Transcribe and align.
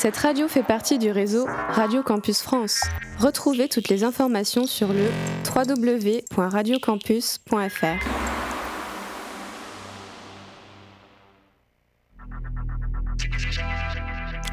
Cette 0.00 0.16
radio 0.16 0.48
fait 0.48 0.62
partie 0.62 0.98
du 0.98 1.10
réseau 1.10 1.44
Radio 1.68 2.02
Campus 2.02 2.40
France. 2.40 2.80
Retrouvez 3.18 3.68
toutes 3.68 3.90
les 3.90 4.02
informations 4.02 4.64
sur 4.64 4.94
le 4.94 5.10
www.radiocampus.fr. 5.44 7.84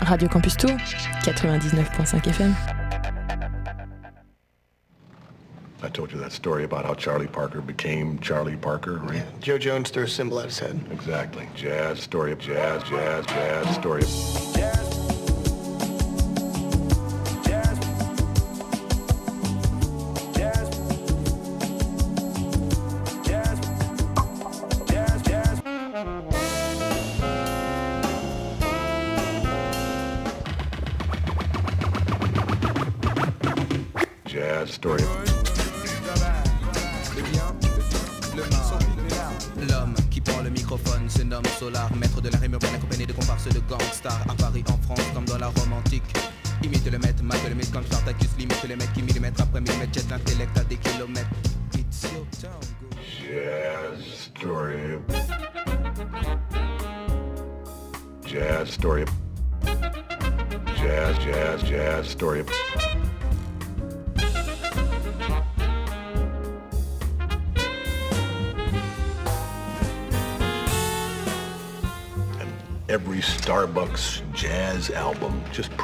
Radio 0.01 0.27
Campus 0.27 0.57
Tour, 0.57 0.71
99.5 1.23 2.27
FM. 2.27 2.53
I 5.81 5.89
told 5.89 6.11
you 6.11 6.19
that 6.19 6.33
story 6.33 6.65
about 6.65 6.83
how 6.83 6.93
Charlie 6.93 7.27
Parker 7.27 7.61
became 7.61 8.19
Charlie 8.19 8.57
Parker, 8.57 8.97
right? 8.97 9.23
Joe 9.39 9.57
Jones 9.57 9.91
threw 9.91 10.03
a 10.03 10.09
symbol 10.09 10.41
at 10.41 10.47
his 10.47 10.59
head. 10.59 10.77
Exactly. 10.91 11.47
Jazz, 11.55 12.01
story 12.01 12.33
of 12.33 12.39
jazz, 12.39 12.83
jazz, 12.83 13.25
jazz, 13.27 13.75
story 13.75 14.01
of... 14.01 14.56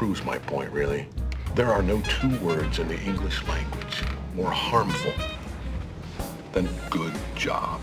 proves 0.03 0.25
my 0.25 0.37
point, 0.47 0.69
really. 0.73 1.07
There 1.55 1.69
are 1.71 1.81
no 1.81 2.01
two 2.19 2.29
words 2.45 2.77
in 2.79 2.87
the 2.89 2.99
English 3.05 3.41
language 3.47 4.03
more 4.35 4.51
harmful 4.51 5.13
than 6.51 6.67
good 6.89 7.13
job. 7.37 7.79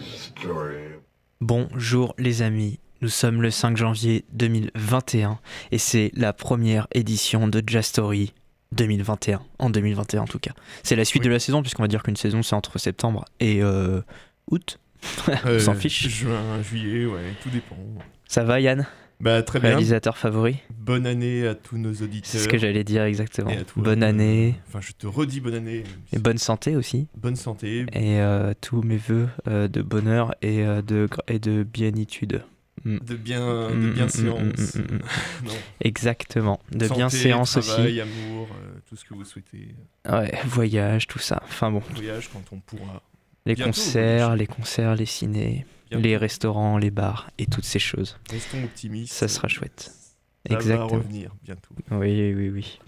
Story. 0.00 0.94
Bonjour 1.40 2.14
les 2.18 2.42
amis, 2.42 2.78
nous 3.00 3.08
sommes 3.08 3.42
le 3.42 3.50
5 3.50 3.76
janvier 3.76 4.26
2021 4.32 5.40
et 5.72 5.78
c'est 5.78 6.12
la 6.14 6.32
première 6.32 6.86
édition 6.92 7.48
de 7.48 7.62
Jazz 7.66 7.86
Story 7.86 8.32
2021, 8.72 9.40
en 9.58 9.70
2021 9.70 10.22
en 10.22 10.26
tout 10.26 10.38
cas. 10.38 10.52
C'est 10.84 10.94
la 10.94 11.04
suite 11.04 11.24
de 11.24 11.30
la 11.30 11.40
saison 11.40 11.62
puisqu'on 11.62 11.82
va 11.82 11.88
dire 11.88 12.04
qu'une 12.04 12.16
saison 12.16 12.42
c'est 12.44 12.54
entre 12.54 12.78
septembre 12.78 13.24
et 13.40 13.60
euh, 13.60 14.02
août. 14.52 14.78
On 15.44 15.58
s'en 15.58 15.72
Euh, 15.72 15.74
fiche. 15.74 16.06
Juin, 16.08 16.62
juillet, 16.62 17.06
ouais, 17.06 17.34
tout 17.42 17.50
dépend. 17.50 17.76
Ça 18.28 18.44
va 18.44 18.60
Yann? 18.60 18.86
Bah 19.20 19.42
très 19.42 19.58
bien. 19.58 19.70
Réalisateur 19.70 20.16
favori 20.16 20.58
Bonne 20.78 21.04
année 21.06 21.46
à 21.46 21.54
tous 21.56 21.76
nos 21.76 21.90
auditeurs. 21.92 22.30
C'est 22.30 22.38
ce 22.38 22.48
que 22.48 22.56
j'allais 22.56 22.84
dire 22.84 23.02
exactement. 23.02 23.50
Bonne 23.76 24.02
année 24.04 24.54
Enfin, 24.68 24.80
je 24.80 24.92
te 24.92 25.06
redis 25.06 25.40
bonne 25.40 25.54
année. 25.54 25.82
et 26.12 26.18
bonne 26.18 26.38
santé 26.38 26.76
aussi. 26.76 27.08
Bonne 27.16 27.36
santé. 27.36 27.80
Et 27.92 28.20
euh, 28.20 28.54
tous 28.60 28.82
mes 28.82 28.96
voeux 28.96 29.28
euh, 29.48 29.66
de 29.68 29.82
bonheur 29.82 30.34
et, 30.40 30.62
euh, 30.64 30.82
de, 30.82 31.08
et 31.26 31.38
de 31.40 31.64
bienitude. 31.64 32.42
Mm. 32.84 32.98
De 32.98 33.16
bien, 33.16 33.70
de 33.70 33.74
Mm, 33.74 33.92
bien 33.94 34.04
mm, 34.04 34.08
séance. 34.08 34.74
mm, 34.76 34.78
mm, 34.78 34.82
mm, 34.94 34.98
Non. 35.46 35.52
Exactement. 35.80 36.60
De 36.70 36.86
Santé, 36.86 36.98
bien 36.98 37.08
séance 37.08 37.58
travail, 37.60 38.00
amour, 38.00 38.48
euh, 38.52 38.78
tout 38.88 38.94
ce 38.94 39.04
que 39.04 39.14
vous 39.14 39.24
souhaitez. 39.24 39.74
aussi. 40.06 40.14
Ouais, 40.16 40.32
voyage, 40.46 41.08
tout 41.08 41.18
ça. 41.18 41.42
Enfin 41.44 41.72
bon, 41.72 41.82
Voyage 41.92 42.30
quand 42.32 42.44
on 42.52 42.60
pourra. 42.60 43.02
les 43.46 43.56
Bientôt, 43.56 43.72
concerts, 43.72 44.36
les 44.36 44.46
concerts, 44.46 44.94
les 44.94 45.06
Bientôt. 45.06 45.64
Les 45.90 46.16
restaurants, 46.16 46.78
les 46.78 46.90
bars 46.90 47.30
et 47.38 47.46
toutes 47.46 47.64
ces 47.64 47.78
choses. 47.78 48.18
Restons 48.30 48.62
optimistes. 48.64 49.12
Ça 49.12 49.28
sera 49.28 49.48
chouette. 49.48 49.92
Ça 50.48 50.54
Exactement. 50.54 50.86
va 50.88 50.96
revenir 50.96 51.34
bientôt. 51.42 51.74
Oui, 51.90 52.32
oui, 52.34 52.48
oui. 52.50 52.78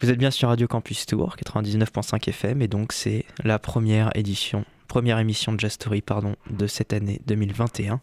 Vous 0.00 0.10
êtes 0.10 0.18
bien 0.18 0.30
sur 0.30 0.48
Radio 0.48 0.66
Campus 0.66 1.04
Tour, 1.06 1.36
99.5 1.36 2.28
FM, 2.30 2.62
et 2.62 2.68
donc 2.68 2.92
c'est 2.92 3.24
la 3.44 3.58
première 3.58 4.10
édition, 4.16 4.64
première 4.90 5.20
émission 5.20 5.52
de 5.52 5.60
Jazz 5.60 5.74
Story, 5.74 6.00
pardon, 6.00 6.34
de 6.50 6.66
cette 6.66 6.92
année 6.92 7.20
2021. 7.28 8.00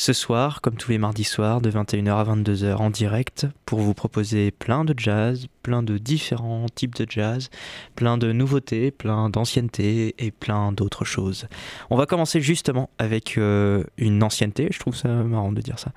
Ce 0.00 0.12
soir, 0.12 0.60
comme 0.60 0.76
tous 0.76 0.92
les 0.92 0.96
mardis 0.96 1.24
soirs, 1.24 1.60
de 1.60 1.72
21h 1.72 2.12
à 2.12 2.24
22h 2.24 2.76
en 2.76 2.88
direct, 2.88 3.48
pour 3.66 3.80
vous 3.80 3.94
proposer 3.94 4.52
plein 4.52 4.84
de 4.84 4.94
jazz, 4.96 5.48
plein 5.64 5.82
de 5.82 5.98
différents 5.98 6.66
types 6.72 6.94
de 6.94 7.04
jazz, 7.10 7.50
plein 7.96 8.16
de 8.16 8.30
nouveautés, 8.30 8.92
plein 8.92 9.28
d'anciennetés 9.28 10.14
et 10.18 10.30
plein 10.30 10.70
d'autres 10.70 11.04
choses. 11.04 11.48
On 11.90 11.96
va 11.96 12.06
commencer 12.06 12.40
justement 12.40 12.90
avec 12.98 13.36
euh, 13.38 13.82
une 13.96 14.22
ancienneté, 14.22 14.68
je 14.70 14.78
trouve 14.78 14.94
ça 14.94 15.08
marrant 15.08 15.50
de 15.50 15.60
dire 15.60 15.80
ça, 15.80 15.90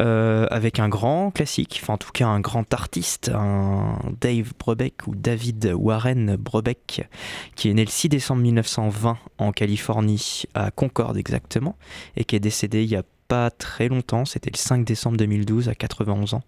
euh, 0.00 0.48
avec 0.50 0.80
un 0.80 0.88
grand 0.88 1.30
classique, 1.30 1.78
enfin 1.82 1.94
en 1.94 1.98
tout 1.98 2.10
cas 2.12 2.26
un 2.26 2.40
grand 2.40 2.74
artiste, 2.74 3.30
un 3.32 3.96
Dave 4.20 4.54
Brubeck 4.58 5.06
ou 5.06 5.14
David 5.14 5.72
Warren 5.72 6.34
Brubeck, 6.34 7.08
qui 7.54 7.70
est 7.70 7.74
né 7.74 7.84
le 7.84 7.90
6 7.90 8.08
décembre 8.08 8.42
1920 8.42 9.18
en 9.38 9.52
Californie, 9.52 10.44
à 10.54 10.70
Concorde 10.70 11.16
exactement, 11.16 11.76
et 12.16 12.24
qui 12.24 12.36
est 12.36 12.40
décédé 12.40 12.82
il 12.84 12.90
y 12.90 12.96
a 12.96 13.02
pas 13.30 13.48
très 13.48 13.86
longtemps, 13.86 14.24
c'était 14.24 14.50
le 14.52 14.58
5 14.58 14.84
décembre 14.84 15.16
2012 15.16 15.68
à 15.68 15.76
91 15.76 16.34
ans, 16.34 16.42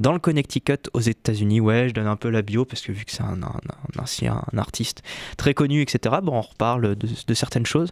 dans 0.00 0.14
le 0.14 0.18
Connecticut 0.18 0.88
aux 0.94 1.00
États-Unis. 1.00 1.60
Ouais, 1.60 1.90
je 1.90 1.92
donne 1.92 2.06
un 2.06 2.16
peu 2.16 2.30
la 2.30 2.40
bio 2.40 2.64
parce 2.64 2.80
que 2.80 2.92
vu 2.92 3.04
que 3.04 3.12
c'est 3.12 3.22
un, 3.22 3.42
un, 3.42 3.52
un 3.98 4.02
ancien 4.02 4.42
un 4.50 4.56
artiste 4.56 5.02
très 5.36 5.52
connu, 5.52 5.82
etc., 5.82 6.16
bon, 6.22 6.38
on 6.38 6.40
reparle 6.40 6.96
de, 6.96 7.34
certaines 7.34 7.66
choses. 7.66 7.90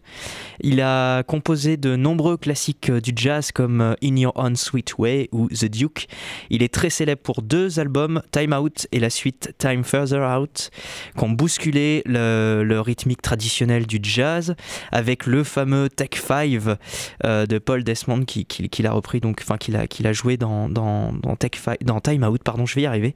Il 0.60 0.80
a 0.80 1.22
composé 1.24 1.76
de 1.76 1.94
nombreux 1.94 2.38
classiques 2.38 2.88
euh, 2.88 3.02
du 3.02 3.12
jazz 3.14 3.52
comme 3.52 3.82
euh, 3.82 3.94
In 4.02 4.16
Your 4.16 4.32
Own 4.36 4.56
Sweet 4.56 4.96
Way 4.96 5.28
ou 5.32 5.48
The 5.48 5.66
Duke. 5.66 6.06
Il 6.48 6.62
est 6.62 6.72
très 6.72 6.88
célèbre 6.88 7.20
pour 7.20 7.42
deux 7.42 7.80
albums, 7.80 8.22
Time 8.30 8.54
Out 8.54 8.86
et 8.92 8.98
la 8.98 9.10
suite 9.10 9.52
Time 9.58 9.84
Further 9.84 10.26
Out, 10.38 10.70
qui 11.18 11.24
ont 11.24 11.30
bousculé 11.30 12.02
le, 12.06 12.62
le 12.64 12.80
rythmique 12.80 13.20
traditionnel 13.20 13.86
du 13.86 13.98
jazz 14.02 14.54
avec 14.90 15.26
le 15.26 15.44
fameux 15.44 15.90
Tech 15.90 16.10
5 16.14 16.78
euh, 17.24 17.46
de 17.46 17.58
Paul 17.58 17.84
Desmond 17.84 18.21
qui, 18.26 18.44
qui, 18.44 18.68
qui 18.68 18.82
l'a 18.82 18.92
repris, 18.92 19.20
donc, 19.20 19.40
enfin, 19.42 19.56
qu'il 19.56 19.76
a, 19.76 19.86
qu'il 19.86 20.06
a 20.06 20.12
joué 20.12 20.36
dans, 20.36 20.68
dans, 20.68 21.12
dans, 21.12 21.36
Tech 21.36 21.52
dans 21.82 22.00
Time 22.00 22.24
Out, 22.24 22.42
pardon, 22.42 22.66
je 22.66 22.74
vais 22.74 22.82
y 22.82 22.86
arriver. 22.86 23.14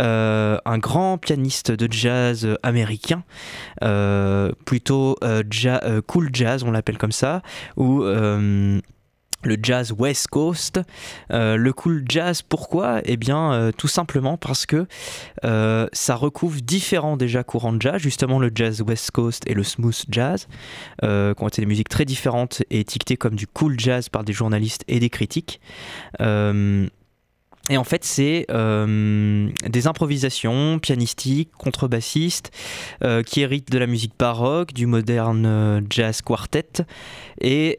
Euh, 0.00 0.58
un 0.64 0.78
grand 0.78 1.18
pianiste 1.18 1.70
de 1.70 1.92
jazz 1.92 2.48
américain, 2.62 3.24
euh, 3.82 4.52
plutôt 4.64 5.16
euh, 5.22 5.42
cool 6.06 6.30
jazz, 6.32 6.62
on 6.62 6.70
l'appelle 6.70 6.98
comme 6.98 7.12
ça, 7.12 7.42
ou 7.76 8.04
le 9.42 9.56
jazz 9.62 9.92
West 9.96 10.28
Coast. 10.28 10.80
Euh, 11.32 11.56
le 11.56 11.72
cool 11.72 12.04
jazz, 12.08 12.42
pourquoi? 12.42 13.00
Eh 13.04 13.16
bien, 13.16 13.52
euh, 13.52 13.72
tout 13.76 13.88
simplement 13.88 14.36
parce 14.36 14.66
que 14.66 14.86
euh, 15.44 15.86
ça 15.92 16.14
recouvre 16.14 16.60
différents 16.60 17.16
déjà 17.16 17.44
courants 17.44 17.72
de 17.72 17.80
jazz, 17.80 18.00
justement 18.00 18.38
le 18.38 18.50
jazz 18.54 18.82
West 18.82 19.10
Coast 19.12 19.44
et 19.46 19.54
le 19.54 19.62
smooth 19.62 20.04
jazz, 20.10 20.48
qui 21.00 21.06
ont 21.06 21.48
été 21.48 21.62
des 21.62 21.66
musiques 21.66 21.88
très 21.88 22.04
différentes 22.04 22.62
et 22.70 22.80
étiquetées 22.80 23.16
comme 23.16 23.34
du 23.34 23.46
cool 23.46 23.78
jazz 23.78 24.08
par 24.08 24.24
des 24.24 24.32
journalistes 24.32 24.84
et 24.88 25.00
des 25.00 25.10
critiques. 25.10 25.60
Et 27.68 27.76
en 27.76 27.84
fait, 27.84 28.04
c'est 28.04 28.46
euh, 28.50 29.48
des 29.66 29.86
improvisations 29.88 30.78
pianistiques, 30.78 31.50
contrebassistes, 31.58 32.52
euh, 33.02 33.22
qui 33.24 33.40
héritent 33.40 33.72
de 33.72 33.78
la 33.78 33.88
musique 33.88 34.12
baroque, 34.16 34.72
du 34.72 34.86
moderne 34.86 35.46
euh, 35.46 35.80
jazz 35.90 36.22
quartet, 36.22 36.84
et 37.40 37.78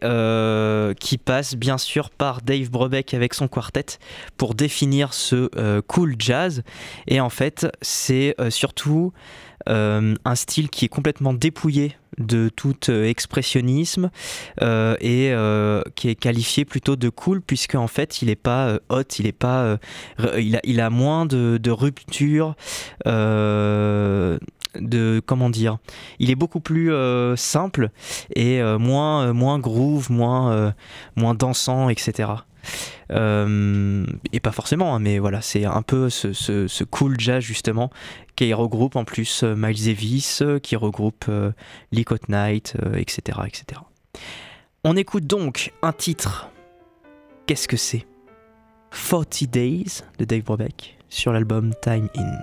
qui 1.00 1.18
passent 1.18 1.56
bien 1.56 1.78
sûr 1.78 2.10
par 2.10 2.42
Dave 2.42 2.70
Brubeck 2.70 3.14
avec 3.14 3.34
son 3.34 3.48
quartet 3.48 3.98
pour 4.36 4.54
définir 4.54 5.14
ce 5.14 5.80
cool 5.88 6.16
jazz. 6.20 6.64
Et 7.08 7.20
en 7.20 7.30
fait, 7.30 7.68
c'est 7.82 8.36
surtout 8.50 9.14
euh, 9.68 10.16
un 10.26 10.36
style 10.36 10.70
qui 10.70 10.86
est 10.86 10.90
complètement 10.90 11.34
dépouillé 11.34 11.96
de 12.18 12.50
tout 12.50 12.90
euh, 12.90 13.06
expressionnisme 13.06 14.10
euh, 14.62 14.96
et 15.02 15.34
qui 15.96 16.10
est 16.10 16.16
qualifié 16.16 16.66
plutôt 16.66 16.96
de 16.96 17.10
cool 17.10 17.42
puisque 17.42 17.76
en 17.76 17.88
fait 17.88 18.22
il 18.22 18.30
est 18.30 18.36
pas 18.36 18.80
hot, 18.90 19.04
il 19.20 19.28
est 19.28 19.32
pas, 19.32 19.78
il 20.38 20.82
a, 20.82 20.90
moins 20.90 21.26
de, 21.26 21.58
de 21.62 21.72
rupture, 21.72 22.56
de 23.06 24.40
comment 25.26 25.50
dire, 25.50 25.78
il 26.20 26.30
est 26.32 26.36
beaucoup 26.36 26.60
plus 26.60 26.92
simple 27.36 27.90
et 28.36 28.62
moins 28.80 29.34
moins 29.34 29.60
groove, 29.60 30.12
moins 30.12 30.74
moins 31.16 31.34
dansant, 31.34 31.90
etc. 31.90 32.30
Euh, 33.12 34.06
et 34.34 34.40
pas 34.40 34.52
forcément, 34.52 34.96
hein, 34.96 35.00
mais 35.00 35.20
voilà, 35.20 35.42
c'est 35.42 35.66
un 35.66 35.82
peu 35.82 36.10
ce, 36.10 36.84
cool 36.84 37.20
jazz 37.20 37.44
justement 37.44 37.90
qui 38.36 38.54
regroupe 38.54 38.96
en 38.96 39.04
plus 39.04 39.44
euh, 39.44 39.56
Miles 39.56 39.86
Davis, 39.86 40.42
euh, 40.42 40.60
qui 40.60 40.76
regroupe 40.76 41.26
Lee 41.92 42.06
Knight, 42.28 42.76
etc., 42.96 43.40
etc. 43.46 43.82
On 44.84 44.96
écoute 44.96 45.26
donc 45.26 45.74
un 45.82 45.94
titre. 45.94 46.50
Qu'est-ce 47.46 47.68
que 47.68 47.78
c'est? 47.78 48.06
40 48.92 49.44
Days 49.46 50.02
de 50.18 50.26
Dave 50.26 50.44
Brubeck 50.44 50.98
sur 51.10 51.34
l'album 51.34 51.74
Time 51.82 52.10
In. 52.16 52.42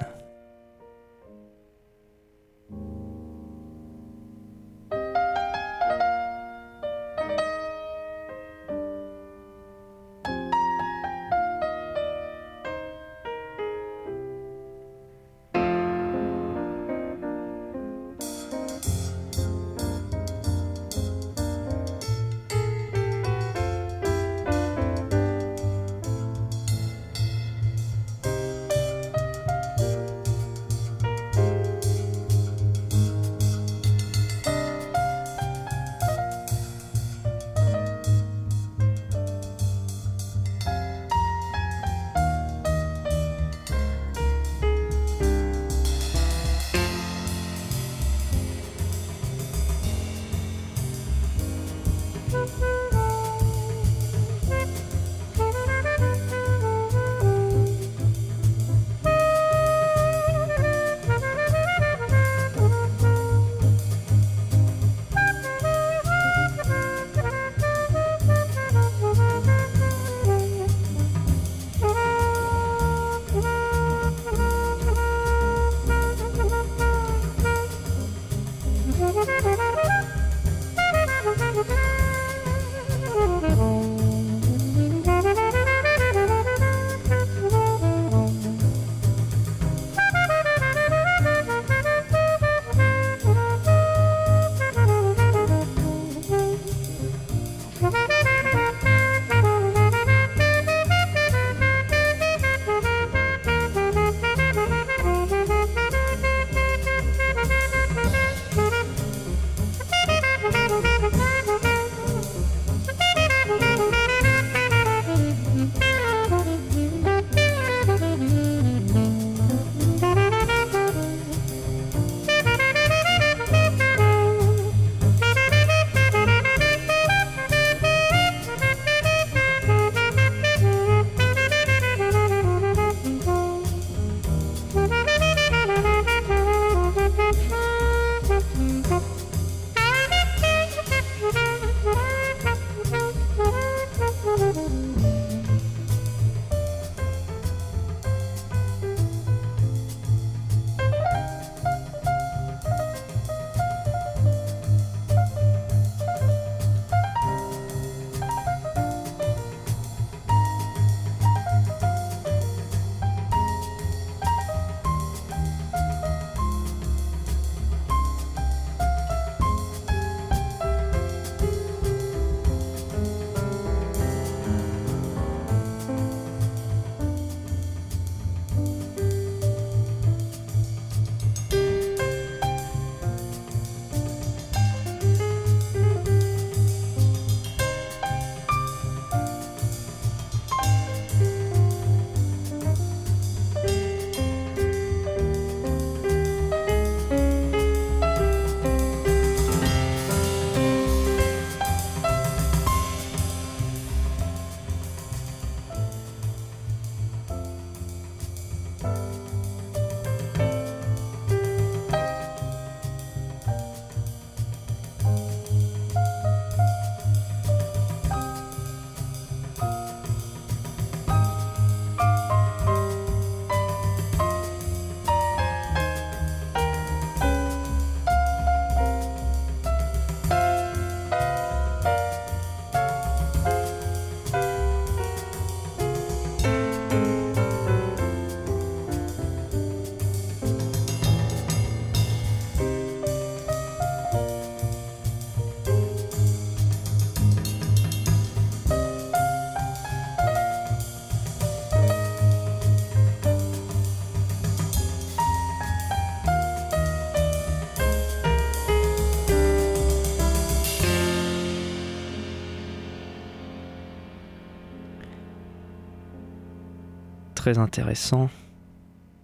Très 267.44 267.58
intéressant. 267.58 268.30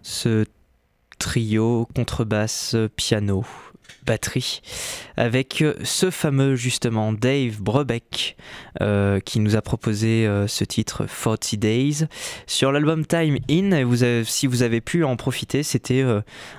Ce 0.02 0.44
trio 1.18 1.88
contrebasse 1.96 2.76
piano 2.94 3.46
batterie 4.10 4.60
avec 5.16 5.62
euh, 5.62 5.74
ce 5.84 6.10
fameux 6.10 6.56
justement 6.56 7.12
Dave 7.12 7.60
Brebeck 7.60 8.36
euh, 8.80 9.20
qui 9.20 9.38
nous 9.38 9.54
a 9.54 9.62
proposé 9.62 10.26
euh, 10.26 10.48
ce 10.48 10.64
titre 10.64 11.06
40 11.06 11.54
Days 11.54 12.06
sur 12.48 12.72
l'album 12.72 13.06
Time 13.06 13.38
In. 13.48 13.70
Si 14.24 14.48
vous 14.48 14.62
avez 14.62 14.80
pu 14.80 15.04
en 15.04 15.14
profiter 15.14 15.62
c'était 15.62 16.04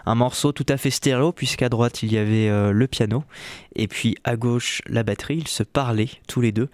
un 0.05 0.15
morceau 0.15 0.53
tout 0.53 0.65
à 0.69 0.77
fait 0.77 0.91
stéréo 0.91 1.33
puisqu'à 1.33 1.67
droite 1.67 2.03
il 2.03 2.13
y 2.13 2.17
avait 2.17 2.71
le 2.71 2.87
piano. 2.87 3.23
Et 3.75 3.87
puis 3.87 4.15
à 4.23 4.35
gauche 4.35 4.81
la 4.87 5.03
batterie. 5.03 5.37
Ils 5.37 5.47
se 5.47 5.63
parlaient 5.63 6.09
tous 6.27 6.41
les 6.41 6.51
deux 6.51 6.69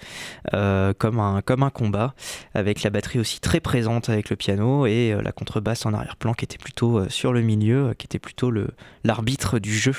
comme, 0.52 1.20
un, 1.20 1.42
comme 1.42 1.64
un 1.64 1.70
combat 1.70 2.14
avec 2.54 2.84
la 2.84 2.90
batterie 2.90 3.20
aussi 3.20 3.40
très 3.40 3.60
présente 3.60 4.10
avec 4.10 4.30
le 4.30 4.36
piano 4.36 4.86
et 4.86 5.16
la 5.24 5.32
contrebasse 5.32 5.86
en 5.86 5.94
arrière-plan 5.94 6.34
qui 6.34 6.46
était 6.46 6.58
plutôt 6.58 7.08
sur 7.10 7.34
le 7.34 7.42
milieu 7.42 7.94
qui 7.98 8.06
était 8.06 8.20
plutôt 8.20 8.52
l'arbitre 9.04 9.60
du 9.60 9.74
jeu 9.74 9.94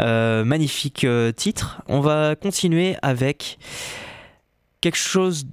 magnifique 0.00 1.04
euh, 1.04 1.32
titre. 1.32 1.82
On 1.88 2.00
va 2.00 2.36
continuer 2.36 2.96
avec 3.02 3.58
quelque 4.80 4.98
chose 4.98 5.46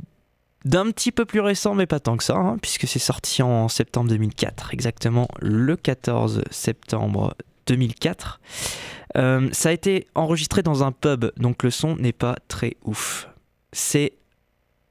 d'un 0.65 0.91
petit 0.91 1.11
peu 1.11 1.25
plus 1.25 1.39
récent, 1.39 1.75
mais 1.75 1.85
pas 1.85 1.99
tant 1.99 2.17
que 2.17 2.23
ça, 2.23 2.35
hein, 2.35 2.57
puisque 2.61 2.87
c'est 2.87 2.99
sorti 2.99 3.41
en 3.41 3.67
septembre 3.67 4.09
2004, 4.09 4.73
exactement 4.73 5.27
le 5.39 5.75
14 5.75 6.43
septembre 6.51 7.35
2004. 7.67 8.39
Euh, 9.15 9.49
ça 9.51 9.69
a 9.69 9.71
été 9.71 10.07
enregistré 10.15 10.63
dans 10.63 10.83
un 10.83 10.91
pub, 10.91 11.31
donc 11.37 11.63
le 11.63 11.71
son 11.71 11.95
n'est 11.95 12.13
pas 12.13 12.35
très 12.47 12.75
ouf. 12.83 13.29
C'est 13.71 14.13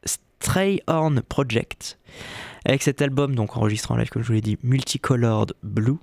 Stray 0.05 0.81
Horn 0.87 1.23
Project, 1.23 1.99
avec 2.65 2.83
cet 2.83 3.03
album, 3.03 3.35
donc 3.35 3.57
enregistré 3.57 3.93
en 3.95 3.97
live, 3.97 4.09
comme 4.09 4.23
je 4.23 4.29
vous 4.29 4.35
l'ai 4.35 4.41
dit, 4.41 4.59
Multicolored 4.63 5.55
Blue. 5.63 5.99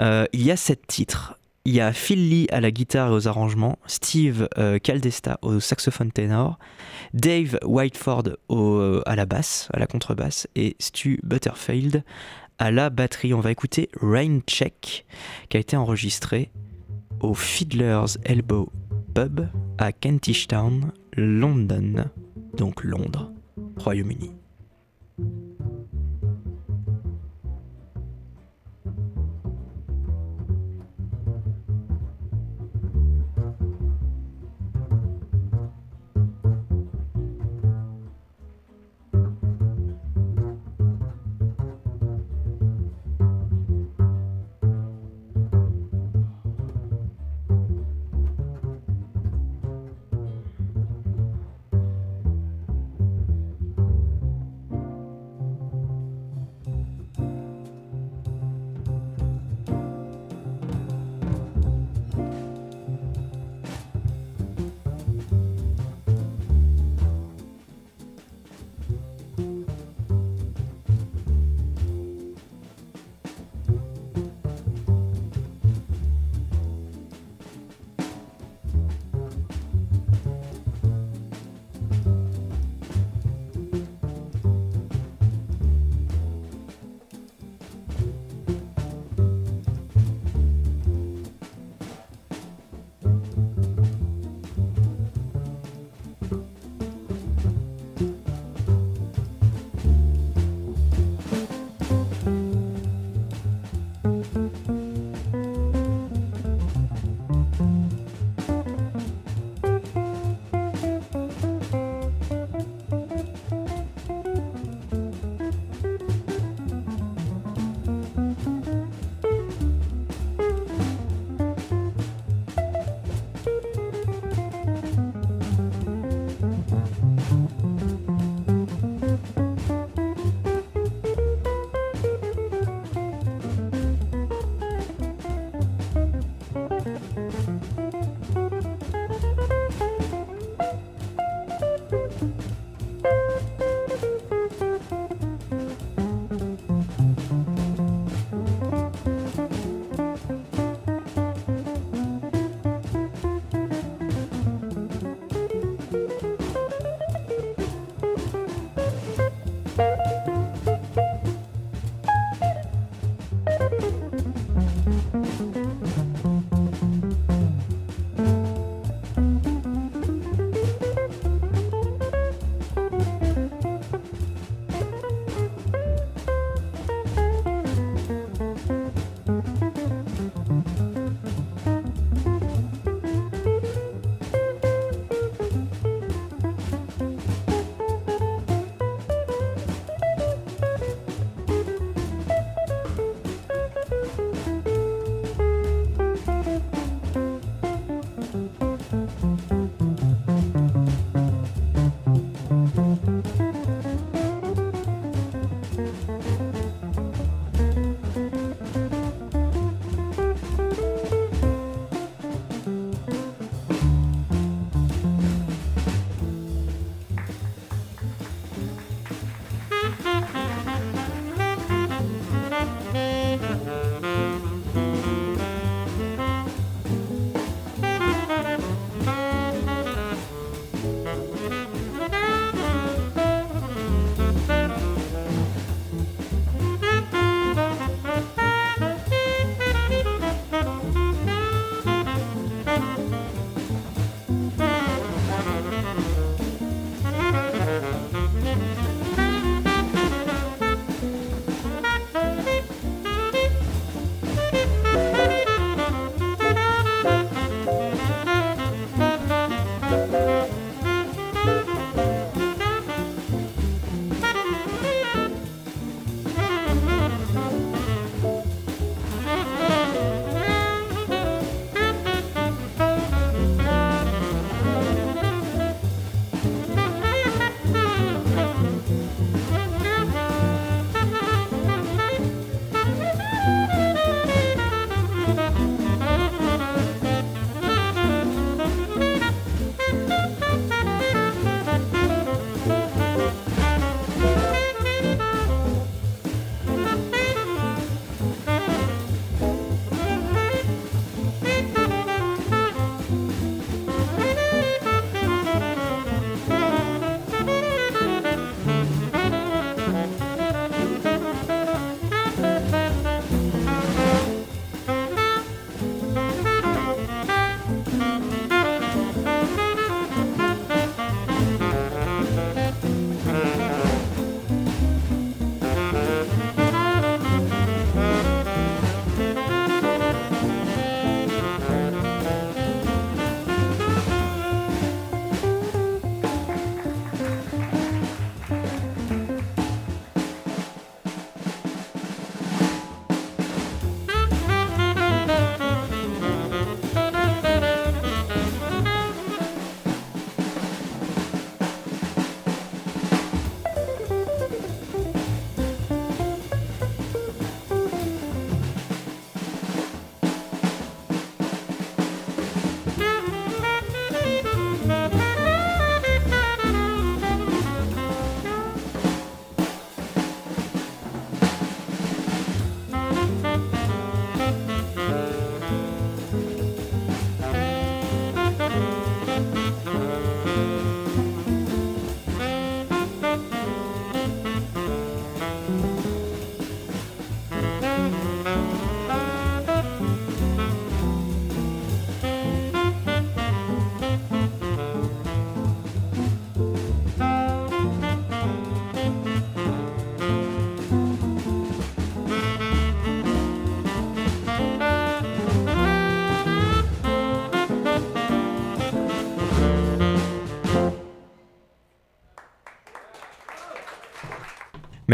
Euh, 0.00 0.26
il 0.32 0.42
y 0.42 0.50
a 0.50 0.56
sept 0.56 0.86
titres. 0.86 1.38
Il 1.64 1.74
y 1.74 1.80
a 1.80 1.92
Phil 1.92 2.30
Lee 2.30 2.46
à 2.50 2.60
la 2.60 2.70
guitare 2.70 3.10
et 3.10 3.14
aux 3.14 3.28
arrangements, 3.28 3.78
Steve 3.86 4.48
euh, 4.56 4.78
Caldesta 4.78 5.38
au 5.42 5.60
saxophone 5.60 6.10
ténor, 6.10 6.58
Dave 7.12 7.58
Whiteford 7.62 8.24
euh, 8.50 9.02
à 9.04 9.16
la 9.16 9.26
basse, 9.26 9.68
à 9.72 9.78
la 9.78 9.86
contrebasse, 9.86 10.48
et 10.54 10.76
Stu 10.78 11.20
Butterfield 11.22 12.04
à 12.58 12.70
la 12.70 12.90
batterie. 12.90 13.34
On 13.34 13.40
va 13.40 13.50
écouter 13.50 13.90
Rain 14.00 14.40
Check, 14.46 15.06
qui 15.48 15.56
a 15.56 15.60
été 15.60 15.76
enregistré 15.76 16.50
au 17.20 17.34
Fiddler's 17.34 18.18
Elbow 18.24 18.72
Pub 19.14 19.46
à 19.78 19.92
Kentish 19.92 20.48
Town, 20.48 20.92
London, 21.16 22.06
donc 22.56 22.82
Londres, 22.84 23.32
Royaume-Uni. 23.76 24.30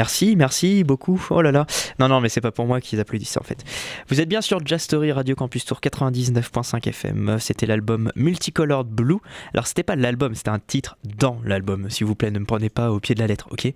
Merci, 0.05 0.37
merci 0.37 0.85
beaucoup. 0.85 1.19
Oh 1.31 1.41
là 1.41 1.51
là. 1.51 1.65
Non, 1.99 2.09
non, 2.09 2.21
mais 2.21 2.29
c'est 2.29 2.43
pas 2.43 2.53
pour 2.53 2.67
moi 2.67 2.83
qu'ils 2.83 3.01
applaudissent 3.01 3.39
en 3.39 3.43
fait. 3.43 3.65
Vous 4.11 4.21
êtes 4.21 4.29
bien 4.29 4.43
sur 4.43 4.61
Jazz 4.63 4.83
Story 4.83 5.13
Radio 5.13 5.35
Campus 5.35 5.65
Tour 5.65 5.81
99.5 5.83 6.87
FM. 6.87 7.39
C'était 7.41 7.65
l'album 7.65 8.13
Multicolored 8.15 8.87
Blue. 8.87 9.17
Alors, 9.55 9.67
c'était 9.67 9.83
pas 9.83 9.97
l'album, 9.97 10.35
c'était 10.35 10.51
un 10.51 10.59
titre 10.59 10.99
dans 11.05 11.41
l'album. 11.43 11.89
S'il 11.89 12.07
vous 12.07 12.15
plaît, 12.15 12.31
ne 12.31 12.39
me 12.39 12.45
prenez 12.45 12.69
pas 12.69 12.91
au 12.91 13.01
pied 13.01 13.15
de 13.15 13.21
la 13.21 13.27
lettre, 13.27 13.49
ok? 13.51 13.73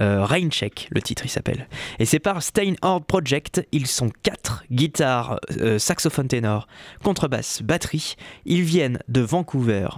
Euh, 0.00 0.24
Rain 0.24 0.48
Check, 0.48 0.86
le 0.92 1.02
titre, 1.02 1.26
il 1.26 1.28
s'appelle. 1.28 1.66
Et 1.98 2.04
c'est 2.04 2.20
par 2.20 2.40
Steinhard 2.40 3.04
Project. 3.04 3.66
Ils 3.72 3.88
sont 3.88 4.10
quatre 4.22 4.62
guitares, 4.70 5.40
euh, 5.60 5.80
saxophone 5.80 6.28
ténor, 6.28 6.68
contrebasse, 7.02 7.62
batterie. 7.62 8.14
Ils 8.46 8.62
viennent 8.62 9.00
de 9.08 9.22
Vancouver, 9.22 9.88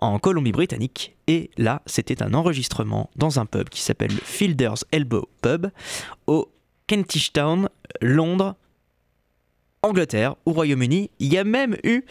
en 0.00 0.18
Colombie-Britannique. 0.18 1.14
Et 1.26 1.50
là, 1.56 1.82
c'était 1.86 2.22
un 2.22 2.34
enregistrement 2.34 3.10
dans 3.16 3.38
un 3.38 3.46
pub 3.46 3.68
qui 3.68 3.82
s'appelle 3.82 4.12
le 4.12 4.20
Fielder's 4.20 4.84
Elbow 4.90 5.28
Pub 5.42 5.68
au 6.26 6.50
Kentish 6.86 7.32
Town, 7.32 7.68
Londres, 8.00 8.56
Angleterre, 9.82 10.34
au 10.44 10.52
Royaume-Uni. 10.52 11.10
Il 11.18 11.32
y 11.32 11.38
a 11.38 11.44
même 11.44 11.76
eu 11.84 12.02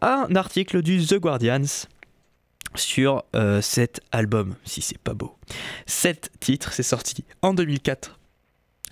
un 0.00 0.34
article 0.36 0.82
du 0.82 1.04
The 1.04 1.14
Guardians 1.14 1.86
sur 2.74 3.24
euh, 3.34 3.60
cet 3.60 4.00
album, 4.12 4.54
si 4.64 4.80
c'est 4.80 4.98
pas 4.98 5.14
beau. 5.14 5.36
Cet 5.86 6.30
titre, 6.40 6.72
c'est 6.72 6.82
sorti 6.82 7.24
en 7.42 7.54
2004 7.54 8.18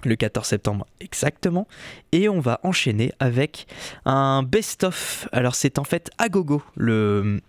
le 0.05 0.17
14 0.17 0.47
septembre 0.47 0.87
exactement. 1.01 1.67
Et 2.13 2.29
on 2.29 2.41
va 2.41 2.61
enchaîner 2.63 3.13
avec 3.19 3.67
un 4.05 4.43
best-of. 4.43 5.29
Alors 5.33 5.55
c'est 5.55 5.79
en 5.79 5.85
fait 5.85 6.11
Agogo, 6.19 6.63
le, 6.77 7.41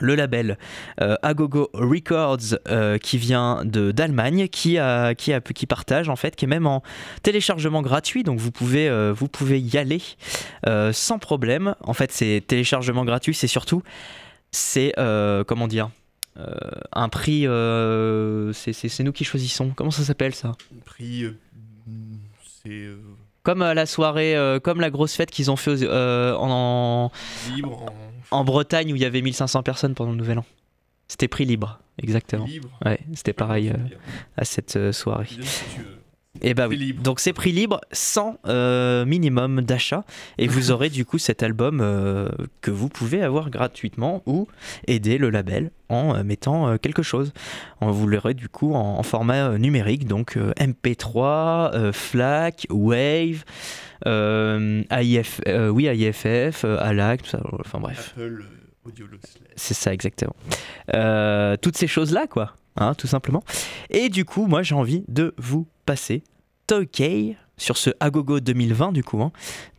le 0.00 0.14
label 0.14 0.58
euh, 1.00 1.16
Agogo 1.22 1.70
Records 1.72 2.58
euh, 2.68 2.98
qui 2.98 3.18
vient 3.18 3.64
de 3.64 3.92
d'Allemagne 3.92 4.48
qui 4.48 4.78
a, 4.78 5.14
qui 5.14 5.32
a 5.32 5.40
qui 5.40 5.66
partage 5.66 6.08
en 6.08 6.16
fait 6.16 6.36
qui 6.36 6.44
est 6.44 6.48
même 6.48 6.66
en 6.66 6.82
téléchargement 7.22 7.82
gratuit. 7.82 8.22
Donc 8.22 8.38
vous 8.38 8.50
pouvez 8.52 8.88
euh, 8.88 9.12
vous 9.16 9.28
pouvez 9.28 9.60
y 9.60 9.76
aller 9.78 10.02
sans 10.92 11.18
problème. 11.18 11.74
En 11.80 11.94
fait 11.94 12.12
c'est 12.12 12.42
téléchargement 12.46 13.04
gratuit. 13.04 13.34
C'est 13.34 13.46
surtout 13.46 13.82
c'est 14.50 14.92
comment 15.46 15.68
dire 15.68 15.90
un 16.92 17.08
prix 17.08 17.42
c'est- 18.52 19.02
nous 19.02 19.12
qui 19.12 19.24
choisissons. 19.24 19.70
Comment 19.74 19.90
ça 19.90 20.02
s'appelle 20.02 20.34
ça? 20.34 20.52
Prix, 20.84 21.24
c'est 22.62 22.88
comme 23.42 23.60
la 23.60 23.86
soirée 23.86 24.36
comme 24.62 24.80
la 24.80 24.90
grosse 24.90 25.14
fête 25.14 25.30
qu'ils 25.30 25.50
ont 25.50 25.56
fait 25.56 25.70
aux- 25.70 25.90
en, 25.90 27.10
libre, 27.54 27.82
en 27.84 28.05
Bretagne 28.44 28.92
où 28.92 28.96
il 28.96 29.02
y 29.02 29.04
avait 29.04 29.22
1500 29.22 29.62
personnes 29.62 29.94
pendant 29.94 30.12
le 30.12 30.16
nouvel 30.18 30.38
an 30.38 30.44
c'était 31.08 31.28
prix 31.28 31.44
libre 31.44 31.78
exactement 32.02 32.44
en 32.44 32.48
libre. 32.48 32.68
ouais 32.84 32.98
c'était 33.14 33.32
pareil 33.32 33.68
euh, 33.70 33.76
à 34.36 34.44
cette 34.44 34.76
euh, 34.76 34.92
soirée. 34.92 35.28
Et 36.42 36.54
bah 36.54 36.68
oui. 36.68 36.92
Donc 36.92 37.20
c'est 37.20 37.32
prix 37.32 37.52
libre 37.52 37.80
sans 37.92 38.38
euh, 38.46 39.04
minimum 39.04 39.62
d'achat 39.62 40.04
et 40.38 40.48
vous 40.48 40.70
aurez 40.70 40.90
du 40.90 41.04
coup 41.04 41.18
cet 41.18 41.42
album 41.42 41.80
euh, 41.80 42.28
que 42.60 42.70
vous 42.70 42.88
pouvez 42.88 43.22
avoir 43.22 43.50
gratuitement 43.50 44.22
ou 44.26 44.46
aider 44.86 45.18
le 45.18 45.30
label 45.30 45.70
en 45.88 46.14
euh, 46.14 46.22
mettant 46.24 46.76
quelque 46.78 47.02
chose. 47.02 47.32
On 47.80 47.90
vous 47.90 48.06
l'aurez 48.06 48.34
du 48.34 48.48
coup 48.48 48.74
en, 48.74 48.98
en 48.98 49.02
format 49.02 49.56
numérique 49.58 50.06
donc 50.06 50.36
euh, 50.36 50.52
MP3, 50.58 51.74
euh, 51.74 51.92
FLAC, 51.92 52.66
Wave, 52.70 53.44
AIF, 54.04 55.40
euh, 55.48 55.68
oui 55.68 55.86
AIFF, 55.86 56.64
euh, 56.64 56.78
ALAC, 56.80 57.22
tout 57.22 57.30
ça. 57.30 57.40
Enfin 57.60 57.80
bref. 57.80 58.14
Apple 58.16 58.42
euh. 58.42 58.56
C'est 59.56 59.74
ça 59.74 59.92
exactement. 59.92 60.36
Euh, 60.94 61.56
toutes 61.60 61.76
ces 61.76 61.86
choses-là, 61.86 62.26
quoi, 62.26 62.54
hein, 62.76 62.94
tout 62.94 63.06
simplement. 63.06 63.42
Et 63.90 64.08
du 64.08 64.24
coup, 64.24 64.46
moi, 64.46 64.62
j'ai 64.62 64.74
envie 64.74 65.04
de 65.08 65.34
vous 65.38 65.66
passer 65.86 66.22
Toy 66.66 66.86
K 66.86 67.36
sur 67.56 67.76
ce 67.76 67.90
Agogo 68.00 68.40
2020, 68.40 68.92
du 68.92 69.02
coup, 69.02 69.22
hein, 69.22 69.32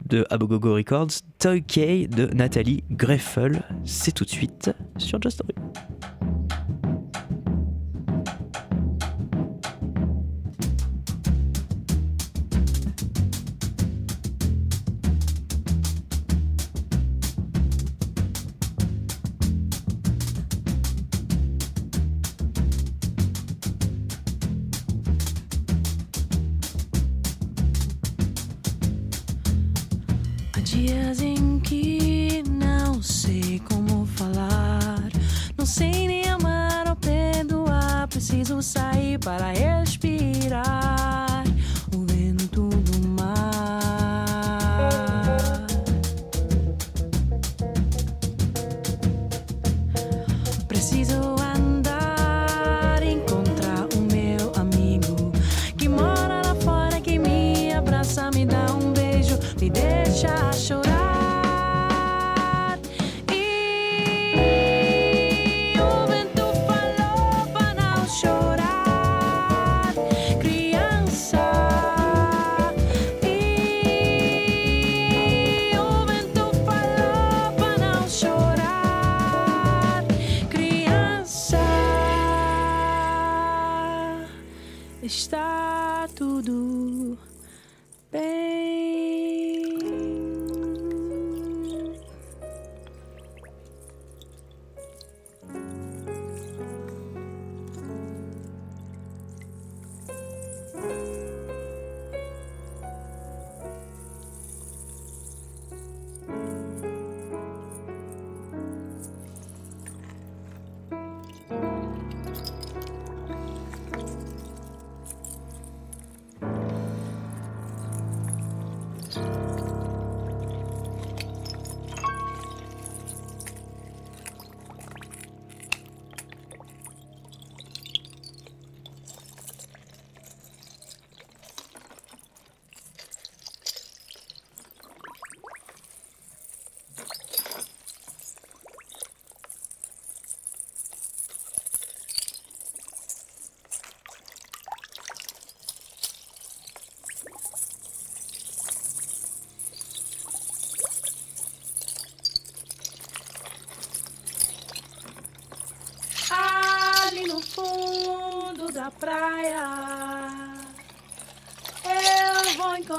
de 0.06 0.26
Agogo 0.30 0.74
Records. 0.74 1.22
Toy 1.40 1.62
K 1.62 2.10
de 2.10 2.28
Nathalie 2.34 2.84
Greffel. 2.92 3.64
C'est 3.86 4.14
tout 4.14 4.26
de 4.26 4.30
suite 4.30 4.72
sur 4.98 5.22
Just 5.22 5.36
Story. 5.38 5.54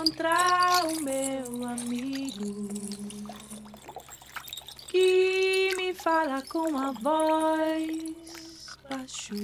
Encontrar 0.09 0.87
o 0.87 1.03
meu 1.03 1.69
amigo 1.69 2.69
que 4.89 5.75
me 5.77 5.93
fala 5.93 6.43
com 6.49 6.77
a 6.79 6.93
voz 6.93 8.79
baixo. 8.89 9.35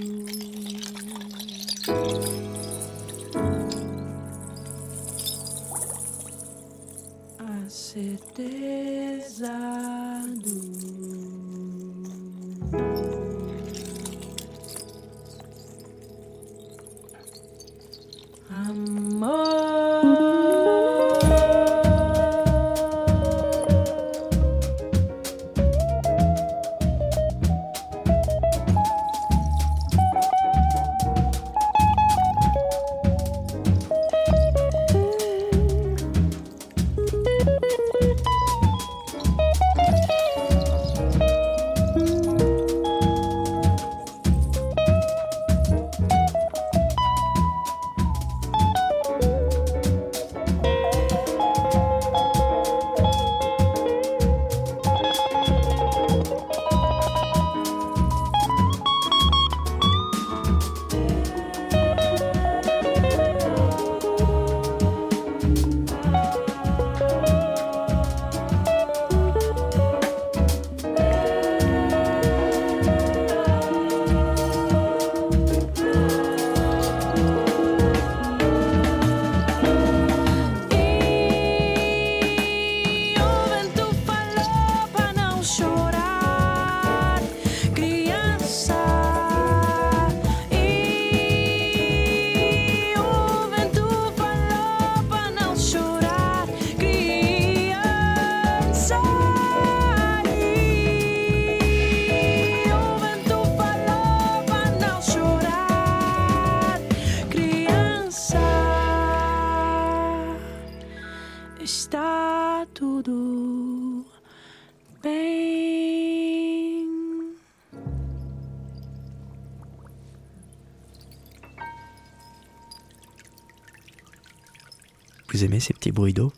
Ces 125.61 125.74
petits 125.74 125.92
bruits 125.92 126.14
d'eau 126.14 126.33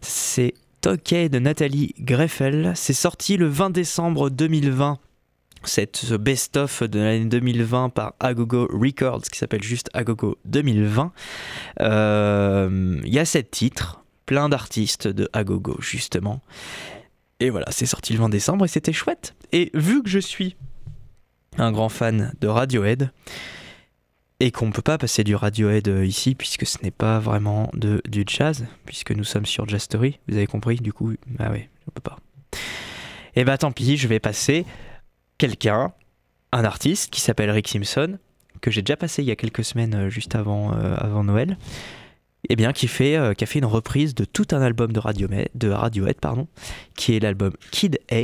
C'est 0.00 0.54
Tokay 0.80 1.28
de 1.28 1.38
Nathalie 1.38 1.94
Greffel. 2.00 2.72
C'est 2.74 2.94
sorti 2.94 3.36
le 3.36 3.46
20 3.46 3.70
décembre 3.70 4.30
2020. 4.30 4.98
Cette 5.64 5.96
ce 5.96 6.14
best-of 6.14 6.82
de 6.82 7.00
l'année 7.00 7.26
2020 7.26 7.90
par 7.90 8.14
Agogo 8.20 8.68
Records 8.70 9.22
qui 9.22 9.38
s'appelle 9.38 9.62
juste 9.62 9.90
Agogo 9.92 10.38
2020. 10.46 11.12
Euh, 11.80 13.00
Il 13.04 13.12
y 13.12 13.18
a 13.18 13.24
sept 13.24 13.50
titres, 13.50 14.02
plein 14.24 14.48
d'artistes 14.48 15.08
de 15.08 15.28
Agogo 15.34 15.76
justement. 15.80 16.40
Et 17.38 17.50
voilà, 17.50 17.66
c'est 17.70 17.86
sorti 17.86 18.14
le 18.14 18.20
20 18.20 18.30
décembre 18.30 18.64
et 18.64 18.68
c'était 18.68 18.94
chouette. 18.94 19.34
Et 19.52 19.70
vu 19.74 20.02
que 20.02 20.08
je 20.08 20.20
suis 20.20 20.56
un 21.58 21.70
grand 21.72 21.90
fan 21.90 22.32
de 22.40 22.48
Radiohead, 22.48 23.10
et 24.40 24.50
qu'on 24.50 24.66
ne 24.66 24.72
peut 24.72 24.82
pas 24.82 24.98
passer 24.98 25.24
du 25.24 25.34
Radiohead 25.34 25.88
euh, 25.88 26.04
ici 26.04 26.34
puisque 26.34 26.66
ce 26.66 26.78
n'est 26.82 26.90
pas 26.90 27.18
vraiment 27.18 27.70
de, 27.72 28.02
du 28.08 28.24
jazz, 28.26 28.66
puisque 28.84 29.12
nous 29.12 29.24
sommes 29.24 29.46
sur 29.46 29.68
Jazz 29.68 29.82
Story, 29.82 30.18
vous 30.28 30.36
avez 30.36 30.46
compris, 30.46 30.76
du 30.76 30.92
coup, 30.92 31.14
ah 31.38 31.50
ouais, 31.50 31.70
on 31.88 31.90
peut 31.90 32.02
pas. 32.02 32.18
Et 33.34 33.44
bah 33.44 33.58
tant 33.58 33.72
pis, 33.72 33.96
je 33.96 34.08
vais 34.08 34.20
passer 34.20 34.66
quelqu'un, 35.38 35.92
un 36.52 36.64
artiste 36.64 37.10
qui 37.10 37.20
s'appelle 37.20 37.50
Rick 37.50 37.68
Simpson, 37.68 38.18
que 38.60 38.70
j'ai 38.70 38.82
déjà 38.82 38.96
passé 38.96 39.22
il 39.22 39.26
y 39.26 39.30
a 39.30 39.36
quelques 39.36 39.64
semaines 39.64 39.94
euh, 39.94 40.10
juste 40.10 40.34
avant, 40.34 40.72
euh, 40.74 40.96
avant 40.96 41.24
Noël, 41.24 41.56
et 42.48 42.56
bien 42.56 42.72
qui, 42.72 42.86
fait, 42.86 43.18
qui 43.36 43.42
a 43.42 43.46
fait 43.46 43.58
une 43.58 43.64
reprise 43.64 44.14
de 44.14 44.24
tout 44.24 44.46
un 44.52 44.62
album 44.62 44.92
de, 44.92 45.00
Radiohead, 45.00 45.48
de 45.56 45.68
Radiohead, 45.68 46.20
pardon, 46.20 46.46
qui 46.94 47.16
est 47.16 47.18
l'album 47.18 47.52
Kid 47.72 47.98
A. 48.12 48.22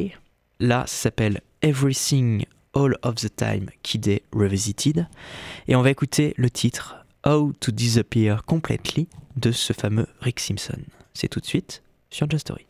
Là, 0.60 0.84
ça 0.86 0.94
s'appelle 0.94 1.40
Everything 1.60 2.44
All 2.74 2.94
of 3.02 3.16
the 3.16 3.34
Time 3.34 3.70
Kid 3.82 4.22
Revisited. 4.32 5.06
Et 5.68 5.76
on 5.76 5.82
va 5.82 5.90
écouter 5.90 6.34
le 6.36 6.50
titre 6.50 6.96
How 7.26 7.52
to 7.60 7.72
Disappear 7.72 8.44
Completely 8.44 9.08
de 9.36 9.52
ce 9.52 9.72
fameux 9.72 10.06
Rick 10.20 10.40
Simpson. 10.40 10.80
C'est 11.14 11.28
tout 11.28 11.40
de 11.40 11.46
suite 11.46 11.82
sur 12.10 12.28
Just 12.30 12.42
Story. 12.48 12.66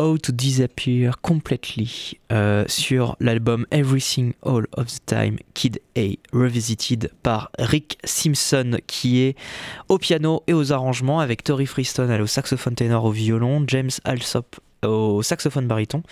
How 0.00 0.16
to 0.16 0.32
Disappear 0.32 1.20
Completely 1.20 2.18
euh, 2.32 2.64
sur 2.68 3.16
l'album 3.20 3.66
Everything 3.70 4.32
All 4.42 4.66
of 4.78 4.86
the 4.86 5.04
Time 5.04 5.36
Kid 5.52 5.82
A 5.94 6.16
Revisited 6.32 7.10
par 7.22 7.50
Rick 7.58 7.98
Simpson 8.04 8.78
qui 8.86 9.20
est 9.20 9.36
au 9.90 9.98
piano 9.98 10.42
et 10.46 10.54
aux 10.54 10.72
arrangements 10.72 11.20
avec 11.20 11.44
Tori 11.44 11.66
Freestone 11.66 12.10
au 12.18 12.26
saxophone 12.26 12.74
ténor 12.76 13.04
au 13.04 13.10
violon, 13.10 13.62
James 13.66 13.90
Alsop 14.04 14.56
au 14.86 15.22
saxophone 15.22 15.66
baryton, 15.66 16.02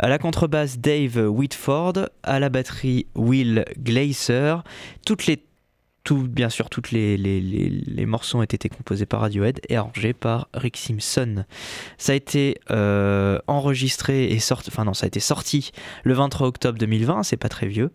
à 0.00 0.08
la 0.08 0.18
contrebasse 0.18 0.78
Dave 0.78 1.16
Whitford, 1.16 2.08
à 2.24 2.40
la 2.40 2.48
batterie 2.48 3.06
Will 3.14 3.64
Glaser. 3.78 4.56
Toutes 5.06 5.26
les 5.26 5.40
tout, 6.04 6.26
bien 6.28 6.48
sûr, 6.48 6.70
tous 6.70 6.90
les, 6.92 7.16
les, 7.16 7.40
les, 7.40 8.06
morceaux 8.06 8.38
ont 8.38 8.42
été 8.42 8.68
composés 8.68 9.06
par 9.06 9.20
Radiohead 9.20 9.60
et 9.68 9.76
arrangés 9.76 10.12
par 10.12 10.48
Rick 10.54 10.76
Simpson. 10.76 11.44
Ça 11.98 12.12
a 12.12 12.14
été 12.14 12.58
euh, 12.70 13.38
enregistré 13.46 14.24
et 14.24 14.38
sorti, 14.38 14.70
enfin 14.72 14.84
non, 14.84 14.94
ça 14.94 15.04
a 15.04 15.08
été 15.08 15.20
sorti 15.20 15.72
le 16.04 16.14
23 16.14 16.46
octobre 16.46 16.78
2020, 16.78 17.22
c'est 17.22 17.36
pas 17.36 17.48
très 17.48 17.66
vieux. 17.66 17.90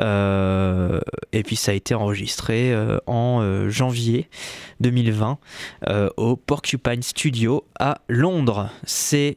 Euh, 0.00 1.00
et 1.32 1.42
puis 1.42 1.56
ça 1.56 1.72
a 1.72 1.74
été 1.74 1.94
enregistré 1.94 2.72
euh, 2.72 2.98
en 3.06 3.68
janvier 3.68 4.28
2020 4.80 5.38
euh, 5.88 6.10
au 6.16 6.36
Porcupine 6.36 7.02
Studio 7.02 7.64
à 7.78 7.98
Londres. 8.08 8.70
C'est 8.84 9.36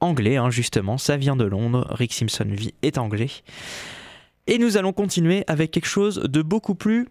anglais, 0.00 0.36
hein, 0.36 0.50
justement, 0.50 0.98
ça 0.98 1.16
vient 1.16 1.36
de 1.36 1.44
Londres. 1.44 1.86
Rick 1.90 2.12
Simpson 2.12 2.46
vit 2.48 2.74
est 2.82 2.98
anglais. 2.98 3.30
Et 4.46 4.58
nous 4.58 4.76
allons 4.76 4.92
continuer 4.92 5.44
avec 5.46 5.70
quelque 5.70 5.86
chose 5.86 6.16
de 6.16 6.42
beaucoup 6.42 6.74
plus 6.74 7.08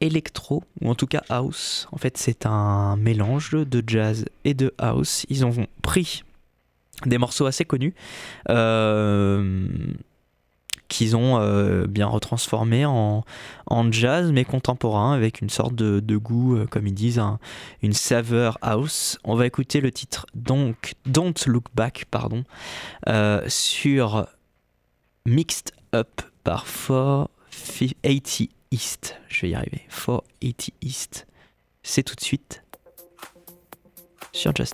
électro, 0.00 0.62
ou 0.80 0.90
en 0.90 0.94
tout 0.94 1.06
cas 1.06 1.22
house. 1.28 1.88
En 1.92 1.96
fait, 1.96 2.16
c'est 2.16 2.46
un 2.46 2.96
mélange 2.96 3.52
de 3.52 3.82
jazz 3.86 4.24
et 4.44 4.54
de 4.54 4.72
house. 4.78 5.26
Ils 5.28 5.44
ont 5.44 5.66
pris 5.82 6.22
des 7.06 7.18
morceaux 7.18 7.46
assez 7.46 7.64
connus. 7.64 7.94
Euh, 8.50 9.66
qu'ils 10.88 11.16
ont 11.16 11.40
euh, 11.40 11.86
bien 11.86 12.06
retransformés 12.06 12.84
en, 12.84 13.24
jazz 13.90 14.30
mais 14.30 14.44
contemporain 14.44 15.14
avec 15.14 15.40
une 15.40 15.48
sorte 15.48 15.74
de, 15.74 16.16
goût, 16.18 16.54
euh, 16.54 16.66
comme 16.66 16.86
ils 16.86 16.92
disent, 16.92 17.18
un, 17.18 17.38
une 17.82 17.94
saveur 17.94 18.58
house. 18.60 19.18
On 19.24 19.34
va 19.34 19.46
écouter 19.46 19.80
le 19.80 19.90
titre 19.90 20.26
donc 20.34 20.92
Don't 21.06 21.32
Look 21.46 21.64
Back 21.74 22.04
pardon, 22.10 22.44
sur 23.48 24.26
Mixed 25.24 25.72
Up 25.94 26.22
par 26.42 26.66
480 26.66 28.48
East. 28.70 29.16
Je 29.28 29.42
vais 29.42 29.50
y 29.50 29.54
arriver. 29.54 29.82
480 29.88 30.74
East. 30.80 31.26
C'est 31.82 32.02
tout 32.02 32.14
de 32.14 32.20
suite 32.20 32.62
sur 34.32 34.54
Jazz 34.54 34.72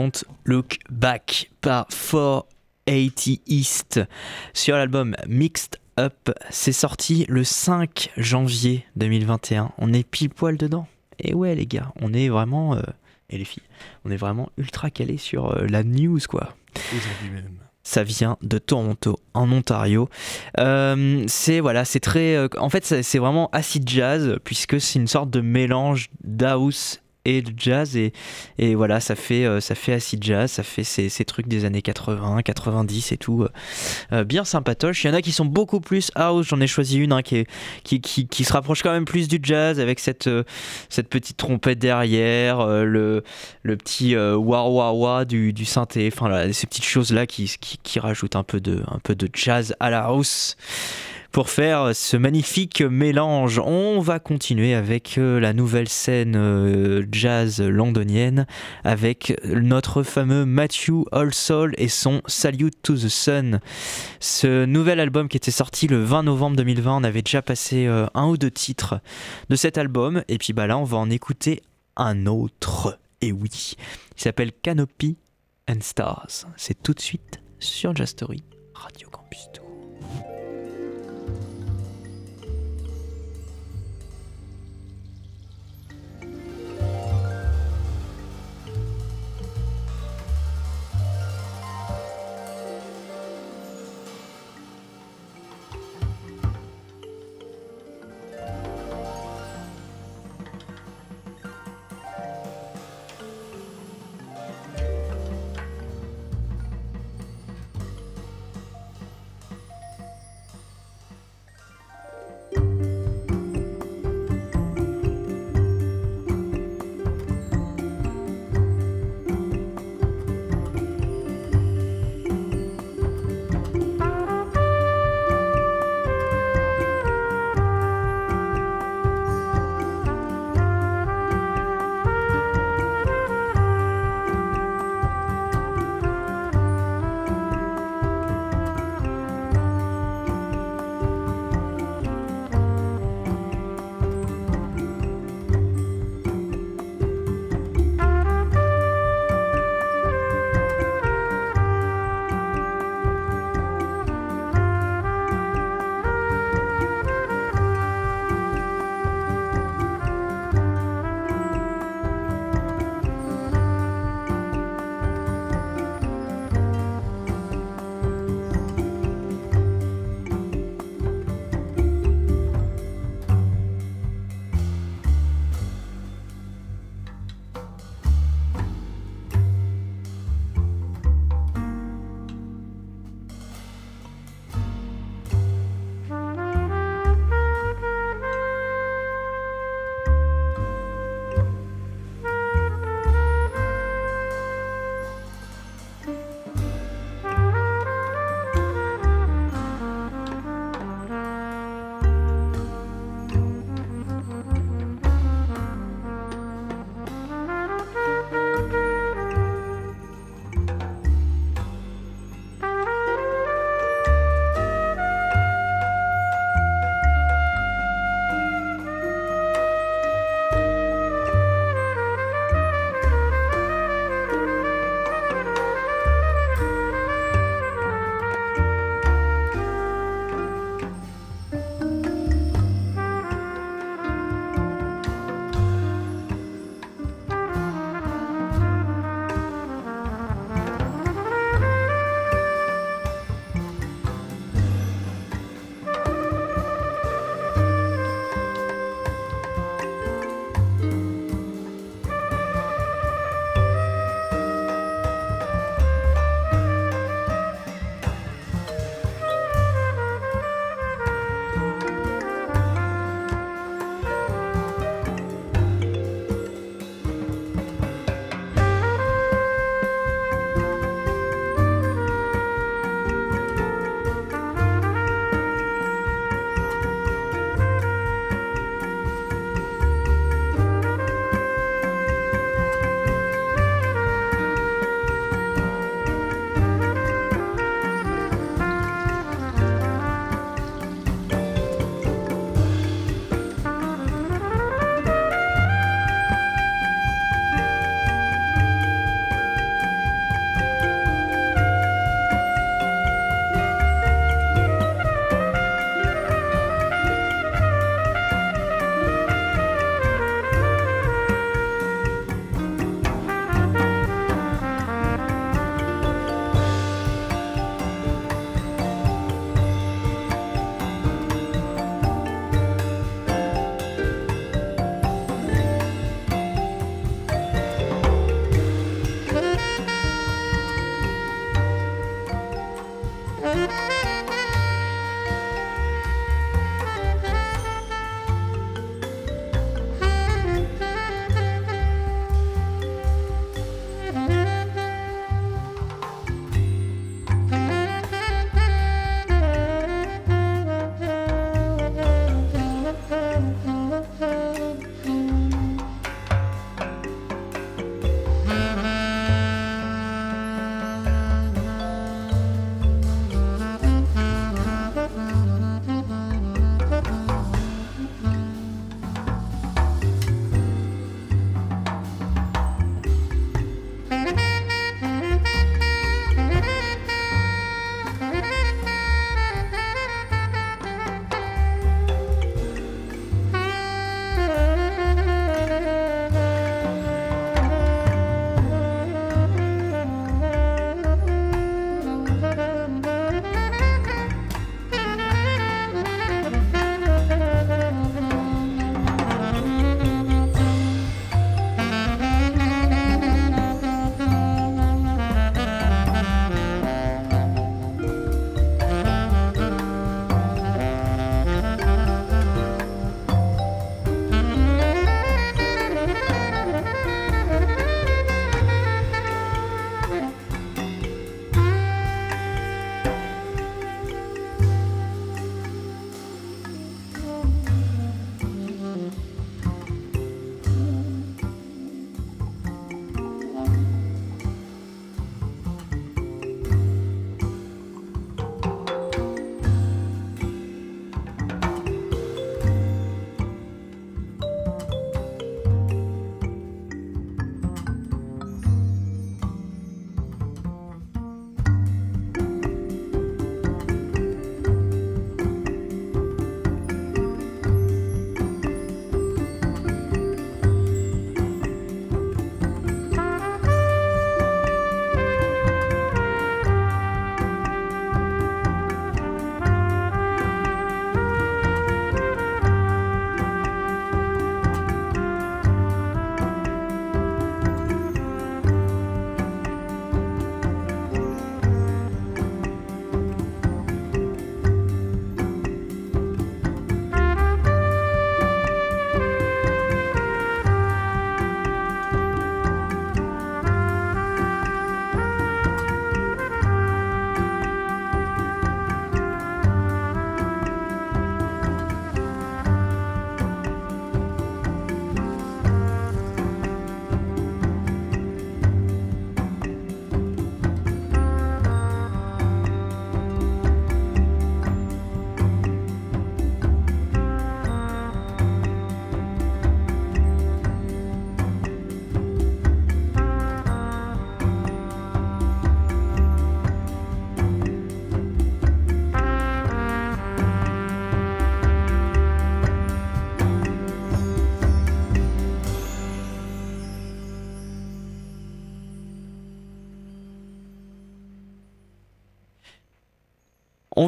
Don't 0.00 0.24
Look 0.46 0.78
Back 0.88 1.50
par 1.60 1.86
480 1.88 3.36
East 3.46 4.00
sur 4.54 4.76
l'album 4.76 5.14
Mixed 5.28 5.78
Up. 5.98 6.30
C'est 6.48 6.72
sorti 6.72 7.26
le 7.28 7.44
5 7.44 8.10
janvier 8.16 8.86
2021. 8.96 9.72
On 9.76 9.92
est 9.92 10.08
pile 10.08 10.30
poil 10.30 10.56
dedans. 10.56 10.86
Et 11.18 11.34
ouais 11.34 11.54
les 11.54 11.66
gars, 11.66 11.92
on 12.00 12.14
est 12.14 12.30
vraiment... 12.30 12.76
euh, 12.76 12.80
et 13.28 13.36
les 13.36 13.44
filles, 13.44 13.62
on 14.06 14.10
est 14.10 14.16
vraiment 14.16 14.48
ultra 14.56 14.90
calé 14.90 15.18
sur 15.18 15.50
euh, 15.50 15.66
la 15.68 15.84
news 15.84 16.20
quoi. 16.26 16.56
Aujourd'hui 16.96 17.28
même. 17.30 17.58
Ça 17.82 18.02
vient 18.02 18.38
de 18.40 18.56
Toronto, 18.56 19.18
en 19.34 19.52
Ontario. 19.52 20.08
Euh, 20.58 21.24
c'est 21.28 21.60
voilà, 21.60 21.84
c'est 21.84 22.00
très. 22.00 22.36
euh, 22.36 22.48
en 22.58 22.70
fait, 22.70 22.86
c'est 22.86 23.02
c'est 23.02 23.18
vraiment 23.18 23.50
acid 23.52 23.86
jazz 23.88 24.38
puisque 24.44 24.80
c'est 24.80 24.98
une 24.98 25.08
sorte 25.08 25.28
de 25.28 25.42
mélange 25.42 26.08
d'house 26.24 27.00
et 27.24 27.42
de 27.42 27.52
jazz 27.56 27.96
et, 27.96 28.12
et 28.58 28.74
voilà, 28.74 29.00
ça 29.00 29.14
fait 29.14 29.44
euh, 29.44 29.60
ça 29.60 29.74
fait 29.74 29.92
acid 29.92 30.22
jazz, 30.22 30.50
ça 30.50 30.62
fait 30.62 30.84
ces, 30.84 31.08
ces 31.08 31.24
trucs 31.24 31.48
des 31.48 31.64
années 31.64 31.82
80, 31.82 32.42
90 32.42 33.12
et 33.12 33.16
tout, 33.16 33.42
euh, 33.42 33.48
euh, 34.12 34.24
bien 34.24 34.44
sympatoche. 34.44 35.04
Il 35.04 35.08
y 35.08 35.10
en 35.10 35.14
a 35.14 35.22
qui 35.22 35.32
sont 35.32 35.44
beaucoup 35.44 35.80
plus 35.80 36.10
house. 36.14 36.46
J'en 36.48 36.60
ai 36.60 36.66
choisi 36.66 36.98
une 36.98 37.12
hein, 37.12 37.22
qui, 37.22 37.46
qui, 37.84 38.00
qui 38.00 38.44
se 38.44 38.52
rapproche 38.52 38.82
quand 38.82 38.92
même 38.92 39.04
plus 39.04 39.28
du 39.28 39.38
jazz 39.42 39.80
avec 39.80 40.00
cette 40.00 40.28
cette 40.88 41.08
petite 41.08 41.36
trompette 41.36 41.78
derrière, 41.78 42.66
le 42.66 43.22
le 43.62 43.76
petit 43.76 44.14
euh, 44.14 44.36
wah 44.36 44.68
wah 44.68 45.24
du, 45.24 45.52
du 45.52 45.64
synthé, 45.64 46.10
enfin 46.12 46.52
ces 46.52 46.66
petites 46.66 46.84
choses 46.84 47.12
là 47.12 47.26
qui, 47.26 47.52
qui, 47.60 47.78
qui 47.78 48.00
rajoutent 48.00 48.36
un 48.36 48.42
peu 48.42 48.60
de 48.60 48.82
un 48.88 48.98
peu 48.98 49.14
de 49.14 49.28
jazz 49.32 49.74
à 49.80 49.90
la 49.90 50.04
house 50.04 50.56
pour 51.32 51.48
faire 51.48 51.94
ce 51.94 52.16
magnifique 52.16 52.82
mélange. 52.82 53.60
On 53.64 54.00
va 54.00 54.18
continuer 54.18 54.74
avec 54.74 55.16
euh, 55.18 55.38
la 55.38 55.52
nouvelle 55.52 55.88
scène 55.88 56.34
euh, 56.36 57.06
jazz 57.10 57.60
londonienne 57.60 58.46
avec 58.84 59.40
notre 59.44 60.02
fameux 60.02 60.44
Matthew 60.44 61.04
Allsall 61.12 61.74
et 61.78 61.88
son 61.88 62.22
Salute 62.26 62.82
to 62.82 62.94
the 62.94 63.08
Sun. 63.08 63.60
Ce 64.18 64.64
nouvel 64.64 64.98
album 64.98 65.28
qui 65.28 65.36
était 65.36 65.50
sorti 65.50 65.86
le 65.86 66.02
20 66.02 66.24
novembre 66.24 66.56
2020, 66.56 66.96
on 66.96 67.04
avait 67.04 67.22
déjà 67.22 67.42
passé 67.42 67.86
euh, 67.86 68.06
un 68.14 68.26
ou 68.26 68.36
deux 68.36 68.50
titres 68.50 69.00
de 69.48 69.56
cet 69.56 69.78
album 69.78 70.22
et 70.28 70.38
puis 70.38 70.52
bah 70.52 70.66
là 70.66 70.78
on 70.78 70.84
va 70.84 70.98
en 70.98 71.10
écouter 71.10 71.62
un 71.96 72.26
autre. 72.26 72.98
Et 73.20 73.32
oui, 73.32 73.76
il 74.16 74.20
s'appelle 74.20 74.52
Canopy 74.52 75.16
and 75.68 75.80
Stars. 75.82 76.46
C'est 76.56 76.82
tout 76.82 76.94
de 76.94 77.00
suite 77.00 77.40
sur 77.58 77.94
Jazz 77.94 78.08
Story, 78.08 78.42
Radio 78.74 79.08
Campus 79.10 79.59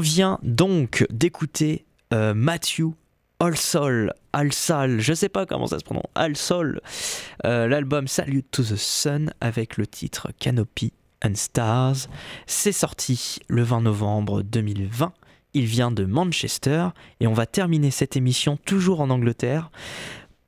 vient 0.03 0.39
donc 0.43 1.07
d'écouter 1.11 1.87
euh, 2.13 2.35
Matthew 2.35 2.91
Alsol, 3.41 4.13
Alsal, 4.33 5.01
je 5.01 5.15
sais 5.15 5.29
pas 5.29 5.47
comment 5.47 5.67
ça 5.67 5.79
se 5.79 5.85
prononce, 5.85 6.07
Alsol, 6.15 6.81
euh, 7.45 7.67
l'album 7.67 8.07
Salute 8.07 8.47
to 8.51 8.63
the 8.63 8.77
Sun 8.77 9.33
avec 9.41 9.77
le 9.77 9.87
titre 9.87 10.29
Canopy 10.39 10.93
and 11.25 11.35
Stars. 11.35 12.09
C'est 12.47 12.73
sorti 12.73 13.39
le 13.49 13.63
20 13.63 13.81
novembre 13.81 14.43
2020. 14.43 15.13
Il 15.55 15.65
vient 15.65 15.91
de 15.91 16.05
Manchester 16.05 16.89
et 17.21 17.27
on 17.27 17.33
va 17.33 17.47
terminer 17.47 17.91
cette 17.91 18.17
émission 18.17 18.57
toujours 18.57 19.01
en 19.01 19.11
Angleterre, 19.11 19.71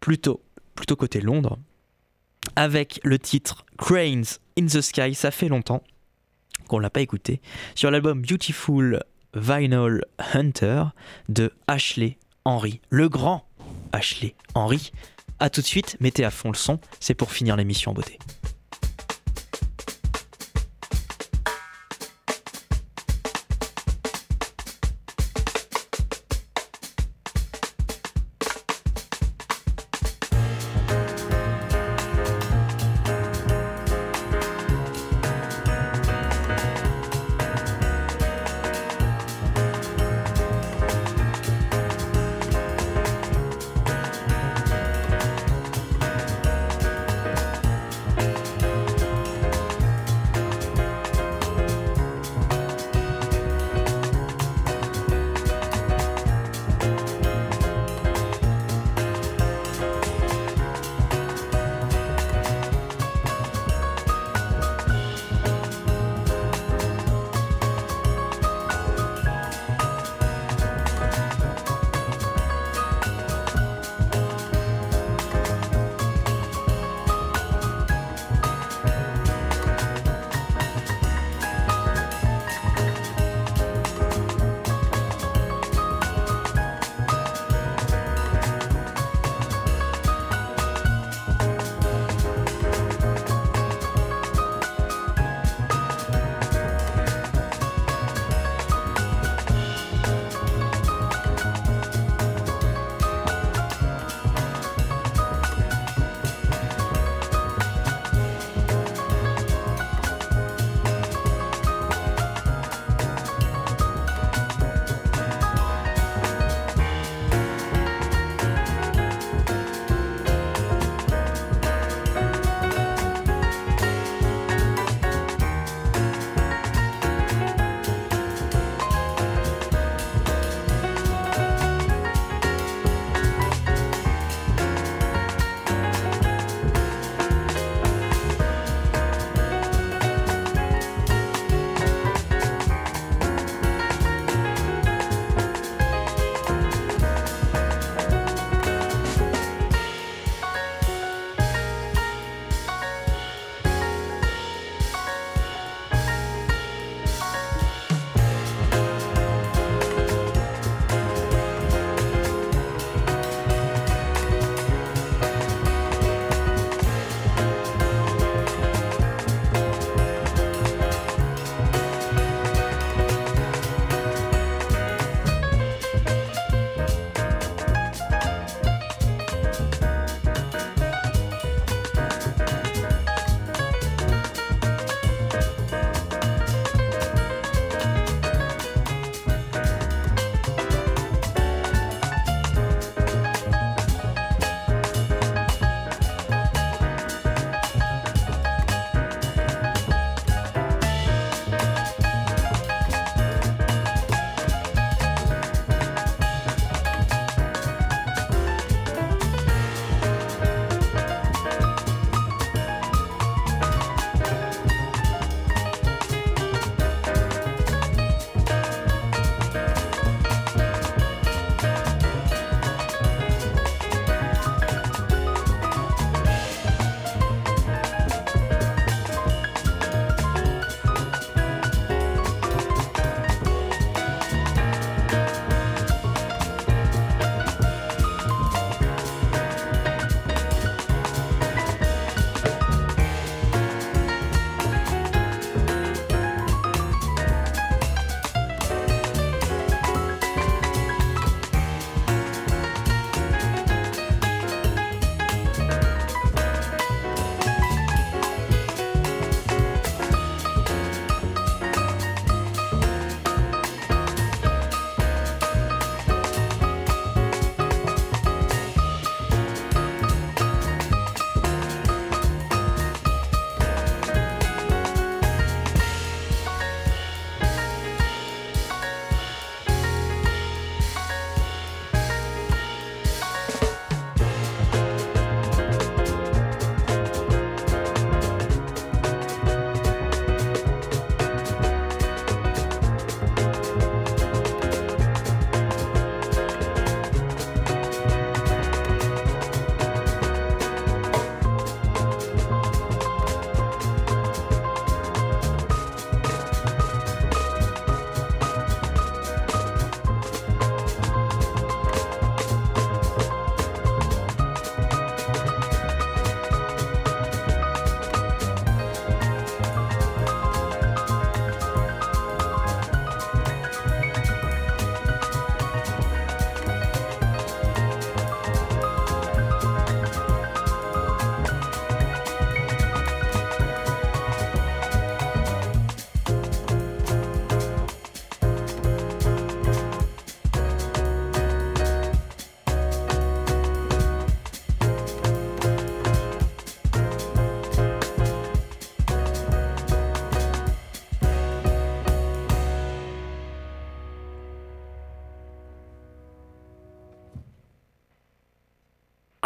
plutôt, 0.00 0.40
plutôt 0.74 0.96
côté 0.96 1.20
Londres, 1.20 1.59
avec 2.57 3.00
le 3.02 3.18
titre 3.18 3.64
Cranes 3.78 4.24
in 4.59 4.66
the 4.66 4.80
Sky. 4.80 5.14
Ça 5.14 5.30
fait 5.30 5.48
longtemps 5.48 5.82
qu'on 6.68 6.78
l'a 6.78 6.90
pas 6.90 7.00
écouté 7.00 7.40
sur 7.74 7.90
l'album 7.90 8.22
Beautiful 8.22 9.02
Vinyl 9.35 10.03
Hunter 10.32 10.85
de 11.28 11.53
Ashley 11.66 12.18
Henry, 12.45 12.80
le 12.91 13.09
grand 13.09 13.47
Ashley 13.93 14.35
Henry. 14.55 14.93
A 15.41 15.51
tout 15.51 15.61
de 15.61 15.66
suite, 15.66 15.97
mettez 16.01 16.24
à 16.24 16.30
fond 16.30 16.51
le 16.51 16.57
son, 16.57 16.78
c'est 17.01 17.14
pour 17.14 17.32
finir 17.32 17.57
l'émission 17.57 17.93
beauté. 17.93 18.18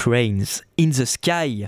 Cranes 0.08 0.62
in 0.80 0.88
the 0.88 1.04
Sky 1.04 1.66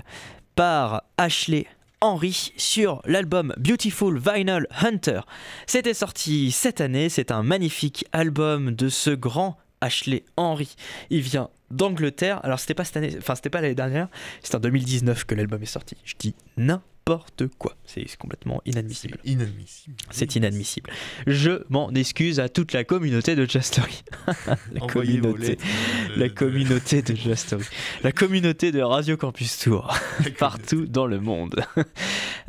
par 0.55 1.03
Ashley 1.17 1.67
Henry 2.01 2.51
sur 2.57 3.03
l'album 3.05 3.53
Beautiful 3.57 4.17
Vinyl 4.17 4.65
Hunter. 4.81 5.21
C'était 5.67 5.93
sorti 5.93 6.51
cette 6.51 6.81
année, 6.81 7.09
c'est 7.09 7.29
un 7.29 7.43
magnifique 7.43 8.03
album 8.13 8.71
de 8.71 8.89
ce 8.89 9.11
grand 9.11 9.57
Ashley 9.79 10.23
Henry. 10.37 10.75
Il 11.11 11.21
vient 11.21 11.51
d'Angleterre. 11.69 12.43
Alors 12.43 12.59
c'était 12.59 12.73
pas 12.73 12.83
cette 12.83 12.97
année, 12.97 13.13
enfin 13.19 13.35
c'était 13.35 13.51
pas 13.51 13.61
l'année 13.61 13.75
dernière, 13.75 14.07
c'est 14.41 14.55
en 14.55 14.59
2019 14.59 15.25
que 15.25 15.35
l'album 15.35 15.61
est 15.61 15.67
sorti. 15.67 15.95
Je 16.03 16.15
dis 16.17 16.33
n'importe 16.57 16.90
quoi, 17.57 17.75
c'est 17.85 18.05
complètement 18.17 18.61
inadmissible. 18.65 19.17
Inadmissible. 19.25 19.95
C'est 20.11 20.35
inadmissible. 20.35 20.89
Je 21.27 21.63
m'en 21.69 21.91
excuse 21.91 22.39
à 22.39 22.49
toute 22.49 22.73
la 22.73 22.83
communauté 22.83 23.35
de 23.35 23.47
Jastory. 23.47 24.03
la 24.71 24.87
communauté, 24.87 25.57
la 26.15 26.29
communauté 26.29 27.01
de 27.01 27.15
Jastory. 27.15 27.65
La 28.03 28.11
communauté 28.11 28.71
de 28.71 28.81
Radio 28.81 29.17
Campus 29.17 29.57
Tour. 29.59 29.93
partout 30.39 30.85
dans 30.85 31.07
le 31.07 31.19
monde. 31.19 31.63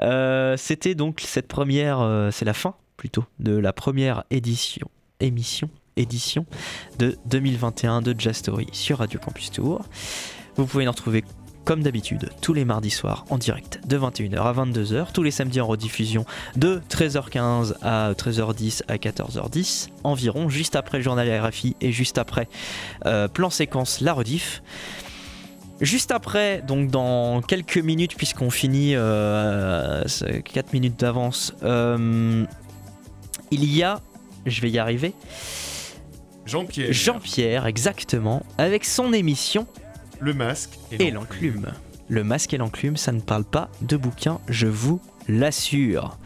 Euh, 0.01 0.57
C'était 0.57 0.95
donc 0.95 1.21
cette 1.21 1.49
première, 1.49 2.01
euh, 2.01 2.31
c'est 2.31 2.45
la 2.45 2.55
fin 2.55 2.75
plutôt 2.97 3.25
de 3.41 3.57
la 3.57 3.73
première 3.73 4.25
édition, 4.31 4.89
émission, 5.21 5.69
édition 5.97 6.47
de 6.99 7.17
2021 7.27 8.03
de 8.03 8.15
Jazz 8.17 8.37
Story 8.37 8.67
sur 8.73 8.99
Radio 8.99 9.19
Campus 9.19 9.51
Tour. 9.51 9.85
Vous 10.57 10.67
pouvez 10.67 10.85
nous 10.85 10.91
retrouver 10.91 11.25
comme 11.65 11.83
d'habitude 11.83 12.31
tous 12.41 12.55
les 12.55 12.65
mardis 12.65 12.91
soirs 12.91 13.25
en 13.31 13.39
direct 13.39 13.81
de 13.87 13.99
21h 13.99 14.41
à 14.41 14.53
22h, 14.53 15.13
tous 15.13 15.23
les 15.23 15.31
samedis 15.31 15.61
en 15.61 15.67
rediffusion 15.67 16.25
de 16.57 16.81
13h15 16.91 17.75
à 17.83 18.13
13h10 18.13 18.83
à 18.89 18.97
14h10 18.97 19.89
environ, 20.05 20.49
juste 20.49 20.77
après 20.77 20.99
le 20.99 21.05
journal 21.05 21.29
RFI 21.47 21.77
et 21.81 21.93
juste 21.93 22.19
après 22.19 22.49
euh, 23.07 23.29
plan 23.29 23.51
séquence 23.51 24.01
la 24.01 24.13
rediff. 24.13 24.63
Juste 25.81 26.13
après, 26.13 26.63
donc 26.63 26.91
dans 26.91 27.41
quelques 27.43 27.79
minutes, 27.79 28.15
puisqu'on 28.15 28.51
finit 28.51 28.93
euh, 28.95 30.05
4 30.45 30.73
minutes 30.73 30.99
d'avance, 30.99 31.55
euh, 31.65 32.45
il 33.51 33.65
y 33.65 33.83
a, 33.83 34.01
je 34.47 34.61
vais 34.61 34.71
y 34.71 34.79
arriver, 34.79 35.13
Jean-Pierre. 36.47 36.93
Jean-Pierre, 36.93 37.67
exactement, 37.67 38.45
avec 38.59 38.85
son 38.85 39.13
émission 39.13 39.67
Le 40.23 40.35
masque 40.35 40.79
et 40.93 41.11
l'enclume. 41.11 41.67
Le 42.09 42.23
masque 42.23 42.55
et 42.55 42.57
l'enclume, 42.59 42.97
ça 42.97 43.11
ne 43.11 43.21
parle 43.21 43.43
pas 43.45 43.71
de 43.81 43.97
bouquin, 43.97 44.39
je 44.49 44.69
vous 44.69 45.01
l'assure. 45.29 46.17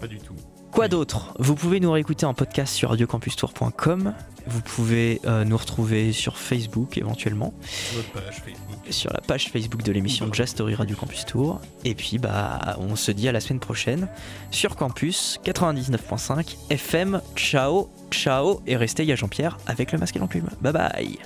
Pas 0.00 0.06
du 0.06 0.18
tout. 0.18 0.34
Quoi 0.70 0.86
d'autre? 0.86 1.34
Vous 1.40 1.56
pouvez 1.56 1.80
nous 1.80 1.90
réécouter 1.90 2.26
en 2.26 2.34
podcast 2.34 2.72
sur 2.74 2.90
radiocampustour.com. 2.90 4.12
Vous 4.46 4.60
pouvez 4.60 5.20
euh, 5.24 5.44
nous 5.44 5.56
retrouver 5.56 6.12
sur 6.12 6.36
Facebook 6.38 6.96
éventuellement, 6.96 7.52
Sur 7.64 8.04
page 8.12 8.34
Facebook. 8.44 8.76
sur 8.90 9.12
la 9.12 9.20
page 9.20 9.48
Facebook 9.50 9.82
de 9.82 9.90
l'émission 9.90 10.32
Jazz 10.32 10.50
Story 10.50 10.76
Radio 10.76 10.94
Campus 10.94 11.24
Tour. 11.24 11.60
Et 11.84 11.96
puis 11.96 12.18
bah 12.18 12.76
on 12.78 12.94
se 12.94 13.10
dit 13.10 13.28
à 13.28 13.32
la 13.32 13.40
semaine 13.40 13.58
prochaine 13.58 14.06
sur 14.52 14.76
Campus 14.76 15.40
99.5 15.44 16.56
FM. 16.70 17.20
Ciao, 17.34 17.88
ciao 18.12 18.60
et 18.68 18.76
restez, 18.76 19.02
il 19.02 19.08
y 19.08 19.12
a 19.12 19.16
Jean-Pierre 19.16 19.58
avec 19.66 19.90
le 19.90 19.98
masque 19.98 20.14
et 20.14 20.20
l'enclume. 20.20 20.48
Bye 20.60 20.72
bye. 20.72 21.18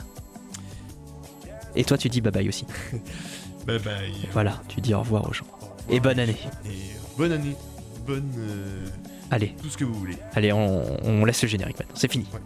Et 1.77 1.85
toi 1.85 1.97
tu 1.99 2.09
dis 2.09 2.21
bye 2.21 2.33
bye 2.33 2.49
aussi. 2.49 2.66
Bye 3.66 3.79
bye. 3.79 4.12
Voilà, 4.33 4.61
tu 4.68 4.81
dis 4.81 4.95
au 4.95 5.01
revoir 5.01 5.29
aux 5.29 5.33
gens. 5.35 5.45
Revoir. 5.53 5.73
Et 5.91 6.01
bonne 6.01 6.18
année. 6.18 6.37
Et 6.64 6.71
bonne 7.18 7.33
année. 7.33 7.55
Bonne. 8.07 8.33
euh, 8.39 8.87
Allez, 9.31 9.55
tout 9.62 9.68
ce 9.68 9.77
que 9.77 9.85
vous 9.85 9.93
voulez. 9.95 10.16
allez, 10.35 10.51
on, 10.53 10.83
on 11.05 11.25
laisse 11.27 11.43
le 11.43 11.49
générique 11.49 11.79
maintenant. 11.79 11.95
C'est 11.95 12.11
fini. 12.11 12.27
Ouais. 12.33 12.41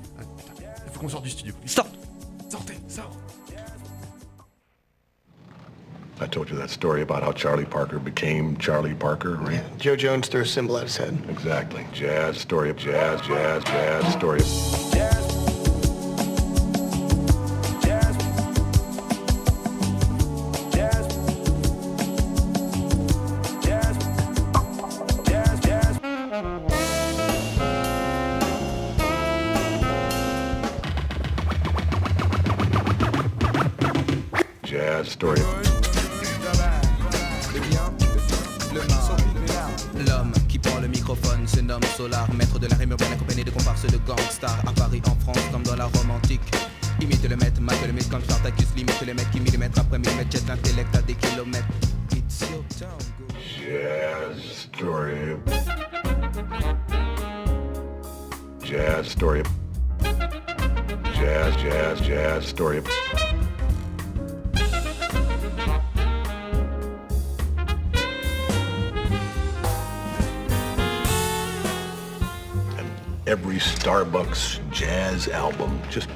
Il 0.86 0.92
faut 0.92 1.00
qu'on 1.00 1.08
sorte 1.08 1.22
du 1.24 1.30
studio. 1.30 1.54
Stop 1.66 1.86
Sortez, 2.50 2.74
sort. 2.88 3.10
I 6.20 6.26
told 6.28 6.48
you 6.50 6.56
that 6.58 6.68
story 6.68 7.02
about 7.02 7.22
how 7.22 7.32
Charlie 7.32 7.64
Parker 7.64 7.98
became 7.98 8.56
Charlie 8.58 8.94
Parker, 8.94 9.36
right? 9.36 9.62
Joe 9.78 9.96
Jones 9.96 10.28
threw 10.28 10.42
a 10.42 10.46
symbol 10.46 10.76
at 10.78 10.84
his 10.84 10.96
head. 10.96 11.16
Exactly. 11.30 11.84
Jazz, 11.92 12.38
story 12.38 12.70
of 12.70 12.76
jazz, 12.76 13.20
jazz, 13.22 13.62
jazz, 13.64 14.12
story 14.12 14.40
of... 14.40 14.46
Jazz, 14.92 15.33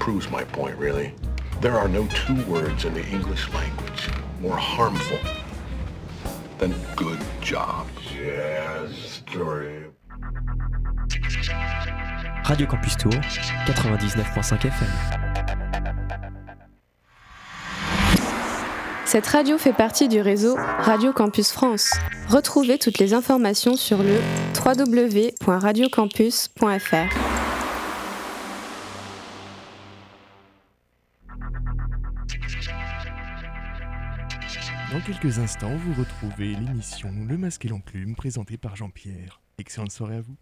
proves 0.09 0.31
my 0.31 0.43
point, 0.43 0.75
really. 0.79 1.13
There 1.61 1.77
are 1.77 1.87
no 1.87 2.07
two 2.07 2.43
words 2.51 2.87
in 2.87 2.95
the 2.95 3.07
English 3.11 3.47
language 3.53 4.09
more 4.41 4.57
harmful 4.57 5.19
than 6.59 6.75
good 6.97 7.19
job. 7.43 7.87
Jazz 8.17 8.91
story. 8.97 9.85
Radio 12.49 12.67
Campus 12.67 12.97
Tour 12.97 13.13
99.5 13.67 14.65
FM. 14.65 14.89
Cette 19.05 19.27
radio 19.27 19.59
fait 19.59 19.75
partie 19.75 20.09
du 20.09 20.23
réseau 20.23 20.57
Radio 20.79 21.13
Campus 21.13 21.53
France. 21.53 21.93
Retrouvez 22.31 22.79
toutes 22.79 22.97
les 22.97 23.13
informations 23.13 23.77
sur 23.77 24.03
le 24.03 24.23
www.radiocampus.fr. 24.65 27.28
Dans 34.99 35.05
quelques 35.05 35.39
instants, 35.39 35.77
vous 35.77 35.95
retrouvez 35.95 36.57
l'émission 36.57 37.13
Le 37.29 37.39
Masque 37.39 37.65
et 37.65 37.69
l'Enclume 37.69 38.17
présentée 38.17 38.57
par 38.57 38.75
Jean-Pierre. 38.75 39.41
Excellente 39.57 39.93
soirée 39.93 40.17
à 40.17 40.21
vous. 40.23 40.35